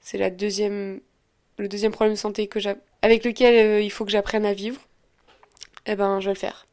C'est 0.00 0.18
la 0.18 0.30
deuxième, 0.30 1.00
le 1.58 1.68
deuxième 1.68 1.92
problème 1.92 2.14
de 2.14 2.18
santé 2.18 2.46
que 2.46 2.58
avec 3.02 3.24
lequel 3.24 3.54
euh, 3.54 3.80
il 3.80 3.90
faut 3.90 4.04
que 4.04 4.10
j'apprenne 4.10 4.46
à 4.46 4.54
vivre. 4.54 4.80
Eh 5.86 5.94
ben, 5.94 6.20
je 6.20 6.26
vais 6.26 6.34
le 6.34 6.38
faire. 6.38 6.66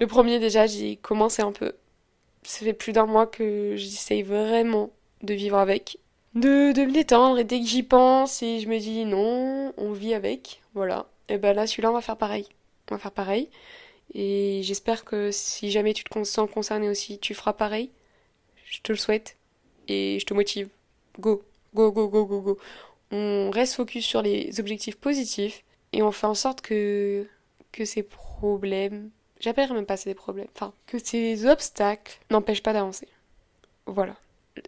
Le 0.00 0.06
premier, 0.06 0.38
déjà, 0.38 0.66
j'ai 0.66 0.96
commencé 0.96 1.40
un 1.42 1.52
peu. 1.52 1.72
Ça 2.44 2.64
fait 2.64 2.72
plus 2.72 2.92
d'un 2.92 3.06
mois 3.06 3.26
que 3.26 3.74
j'essaye 3.76 4.22
vraiment 4.22 4.90
de 5.22 5.34
vivre 5.34 5.56
avec. 5.58 5.98
De, 6.34 6.72
de 6.72 6.84
me 6.84 6.92
détendre 6.92 7.38
et 7.38 7.44
dès 7.44 7.60
que 7.60 7.66
j'y 7.66 7.82
pense 7.82 8.42
et 8.42 8.60
je 8.60 8.68
me 8.68 8.78
dis 8.78 9.04
non, 9.04 9.72
on 9.76 9.92
vit 9.92 10.14
avec. 10.14 10.62
Voilà. 10.74 11.06
Et 11.28 11.38
ben 11.38 11.54
là, 11.54 11.66
celui-là, 11.66 11.90
on 11.90 11.94
va 11.94 12.00
faire 12.00 12.16
pareil. 12.16 12.48
On 12.90 12.94
va 12.94 12.98
faire 13.00 13.12
pareil. 13.12 13.48
Et 14.12 14.60
j'espère 14.62 15.04
que 15.04 15.30
si 15.32 15.70
jamais 15.70 15.94
tu 15.94 16.04
te 16.04 16.24
sens 16.24 16.50
concerné 16.50 16.88
aussi, 16.88 17.18
tu 17.18 17.34
feras 17.34 17.54
pareil. 17.54 17.90
Je 18.66 18.80
te 18.80 18.92
le 18.92 18.98
souhaite. 18.98 19.36
Et 19.88 20.18
je 20.20 20.26
te 20.26 20.34
motive. 20.34 20.68
Go, 21.18 21.42
go, 21.74 21.92
go, 21.92 22.08
go, 22.08 22.26
go, 22.26 22.40
go. 22.40 22.58
On 23.10 23.50
reste 23.50 23.74
focus 23.74 24.04
sur 24.04 24.22
les 24.22 24.58
objectifs 24.60 24.96
positifs 24.96 25.62
et 25.92 26.02
on 26.02 26.10
fait 26.10 26.26
en 26.26 26.34
sorte 26.34 26.60
que, 26.60 27.26
que 27.72 27.84
ces 27.84 28.02
problèmes, 28.02 29.10
j'appellerais 29.44 29.74
même 29.74 29.86
pas 29.86 29.96
des 29.96 30.14
problèmes, 30.14 30.48
enfin, 30.54 30.72
que 30.86 30.98
ces 30.98 31.46
obstacles 31.46 32.18
n'empêchent 32.30 32.62
pas 32.62 32.72
d'avancer. 32.72 33.08
Voilà. 33.86 34.16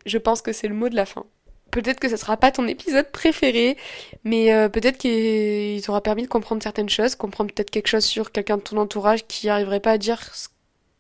Je 0.04 0.18
pense 0.18 0.42
que 0.42 0.52
c'est 0.52 0.68
le 0.68 0.74
mot 0.74 0.88
de 0.88 0.94
la 0.94 1.06
fin. 1.06 1.24
Peut-être 1.70 1.98
que 1.98 2.08
ce 2.08 2.16
sera 2.16 2.36
pas 2.36 2.52
ton 2.52 2.66
épisode 2.68 3.10
préféré, 3.10 3.76
mais 4.24 4.52
euh, 4.52 4.68
peut-être 4.68 4.98
qu'il 4.98 5.82
t'aura 5.82 6.00
permis 6.00 6.22
de 6.22 6.28
comprendre 6.28 6.62
certaines 6.62 6.88
choses, 6.88 7.14
comprendre 7.16 7.52
peut-être 7.52 7.70
quelque 7.70 7.88
chose 7.88 8.04
sur 8.04 8.32
quelqu'un 8.32 8.58
de 8.58 8.62
ton 8.62 8.76
entourage 8.76 9.26
qui 9.26 9.46
n'arriverait 9.46 9.80
pas 9.80 9.92
à 9.92 9.98
dire 9.98 10.20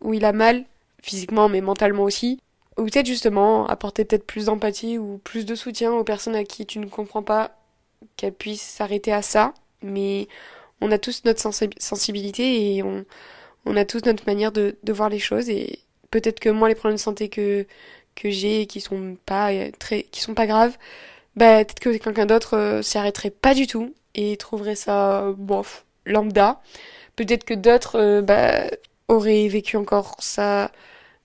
où 0.00 0.14
il 0.14 0.24
a 0.24 0.32
mal, 0.32 0.64
physiquement 1.02 1.48
mais 1.48 1.60
mentalement 1.60 2.02
aussi. 2.02 2.40
Ou 2.78 2.84
peut-être 2.84 3.06
justement 3.06 3.66
apporter 3.66 4.04
peut-être 4.04 4.26
plus 4.26 4.46
d'empathie 4.46 4.98
ou 4.98 5.18
plus 5.18 5.46
de 5.46 5.54
soutien 5.54 5.92
aux 5.92 6.04
personnes 6.04 6.34
à 6.34 6.44
qui 6.44 6.66
tu 6.66 6.78
ne 6.78 6.86
comprends 6.86 7.22
pas, 7.22 7.56
qu'elles 8.16 8.34
puissent 8.34 8.62
s'arrêter 8.62 9.12
à 9.12 9.22
ça. 9.22 9.54
Mais 9.82 10.28
on 10.80 10.90
a 10.90 10.98
tous 10.98 11.24
notre 11.24 11.40
sensibilité 11.40 12.76
et 12.76 12.82
on, 12.82 13.04
on 13.66 13.76
a 13.76 13.84
tous 13.84 14.04
notre 14.06 14.24
manière 14.26 14.52
de, 14.52 14.76
de 14.82 14.92
voir 14.92 15.08
les 15.10 15.18
choses 15.18 15.50
et 15.50 15.80
peut-être 16.10 16.40
que 16.40 16.48
moi 16.48 16.68
les 16.68 16.74
problèmes 16.74 16.96
de 16.96 17.00
santé 17.00 17.28
que 17.28 17.66
que 18.14 18.30
j'ai 18.30 18.66
qui 18.66 18.80
sont 18.80 19.16
pas 19.26 19.52
euh, 19.52 19.70
très 19.78 20.04
qui 20.04 20.20
sont 20.22 20.34
pas 20.34 20.46
graves 20.46 20.76
bah 21.36 21.64
peut-être 21.64 21.80
que 21.80 21.96
quelqu'un 21.98 22.26
d'autre 22.26 22.56
euh, 22.56 22.82
s'y 22.82 22.96
arrêterait 22.98 23.30
pas 23.30 23.54
du 23.54 23.66
tout 23.66 23.94
et 24.14 24.36
trouverait 24.38 24.74
ça 24.76 25.34
bof 25.36 25.84
lambda. 26.06 26.62
Peut-être 27.16 27.44
que 27.44 27.54
d'autres 27.54 27.96
euh, 27.96 28.22
bah, 28.22 28.64
auraient 29.08 29.48
vécu 29.48 29.76
encore 29.76 30.16
ça 30.20 30.72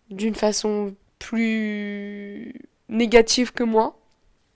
d'une 0.09 0.35
façon 0.35 0.95
plus 1.19 2.53
négative 2.89 3.53
que 3.53 3.63
moi. 3.63 3.97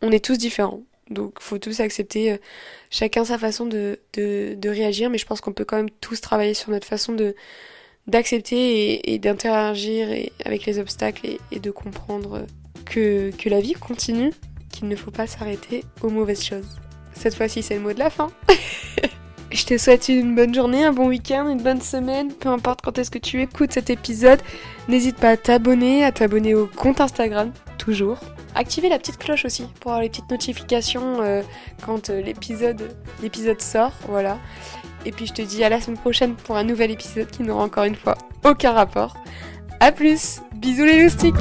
On 0.02 0.12
est 0.12 0.24
tous 0.24 0.38
différents 0.38 0.82
donc 1.12 1.40
faut 1.40 1.60
tous 1.60 1.82
accepter 1.82 2.40
chacun 2.90 3.26
sa 3.26 3.38
façon 3.38 3.68
de, 3.68 4.00
de, 4.14 4.56
de 4.58 4.70
réagir 4.70 5.12
mais 5.12 5.20
je 5.20 5.26
pense 5.28 5.40
qu'on 5.40 5.54
peut 5.54 5.64
quand 5.64 5.78
même 5.78 5.92
tous 6.02 6.20
travailler 6.20 6.56
sur 6.56 6.72
notre 6.72 6.88
façon 6.88 7.14
de 7.14 7.36
d'accepter 8.08 9.14
et, 9.14 9.20
d'interagir 9.20 10.08
avec 10.44 10.66
les 10.66 10.80
obstacles 10.80 11.38
et, 11.52 11.60
de 11.60 11.72
comprendre 11.72 12.46
que, 12.86 13.32
la 13.46 13.62
vie 13.62 13.74
continue, 13.74 14.32
qu'il 14.72 14.88
ne 14.88 14.96
faut 14.96 15.12
pas 15.12 15.28
s'arrêter 15.28 15.84
aux 16.02 16.10
mauvaises 16.10 16.44
choses. 16.44 16.80
Cette 17.14 17.36
fois-ci, 17.36 17.64
c'est 17.64 17.76
le 17.76 17.82
mot 17.82 17.94
de 17.94 18.00
la 18.00 18.10
fin. 18.10 18.30
Je 19.52 19.64
te 19.64 19.78
souhaite 19.78 20.10
une 20.10 20.36
bonne 20.36 20.54
journée, 20.54 20.84
un 20.84 20.92
bon 20.92 21.08
week-end, 21.08 21.48
une 21.48 21.62
bonne 21.62 21.80
semaine, 21.80 22.34
peu 22.34 22.50
importe 22.50 22.82
quand 22.82 22.98
est-ce 22.98 23.10
que 23.10 23.20
tu 23.20 23.42
écoutes 23.42 23.72
cet 23.72 23.90
épisode. 23.90 24.42
N'hésite 24.90 25.16
pas 25.16 25.30
à 25.30 25.38
t'abonner, 25.38 26.04
à 26.04 26.12
t'abonner 26.12 26.56
au 26.56 26.68
compte 26.68 27.00
Instagram, 27.00 27.54
toujours. 27.78 28.20
Activer 28.54 28.90
la 28.90 29.00
petite 29.00 29.18
cloche 29.18 29.46
aussi 29.46 29.64
pour 29.80 29.92
avoir 29.92 30.02
les 30.02 30.10
petites 30.10 30.30
notifications 30.30 31.22
euh, 31.22 31.42
quand 31.86 32.10
euh, 32.10 32.22
l'épisode 32.22 32.96
l'épisode 33.22 33.62
sort, 33.62 33.94
voilà. 34.10 34.38
Et 35.06 35.12
puis 35.12 35.28
je 35.28 35.34
te 35.34 35.42
dis 35.42 35.64
à 35.64 35.70
la 35.70 35.80
semaine 35.80 36.00
prochaine 36.00 36.36
pour 36.36 36.58
un 36.58 36.64
nouvel 36.64 36.92
épisode 36.92 37.30
qui 37.30 37.44
n'aura 37.44 37.64
encore 37.64 37.84
une 37.84 37.96
fois 37.96 38.18
aucun 38.44 38.72
rapport. 38.72 39.16
A 39.80 39.92
plus, 39.92 40.42
bisous 40.56 40.86
les 40.86 41.04
loustiques 41.04 41.36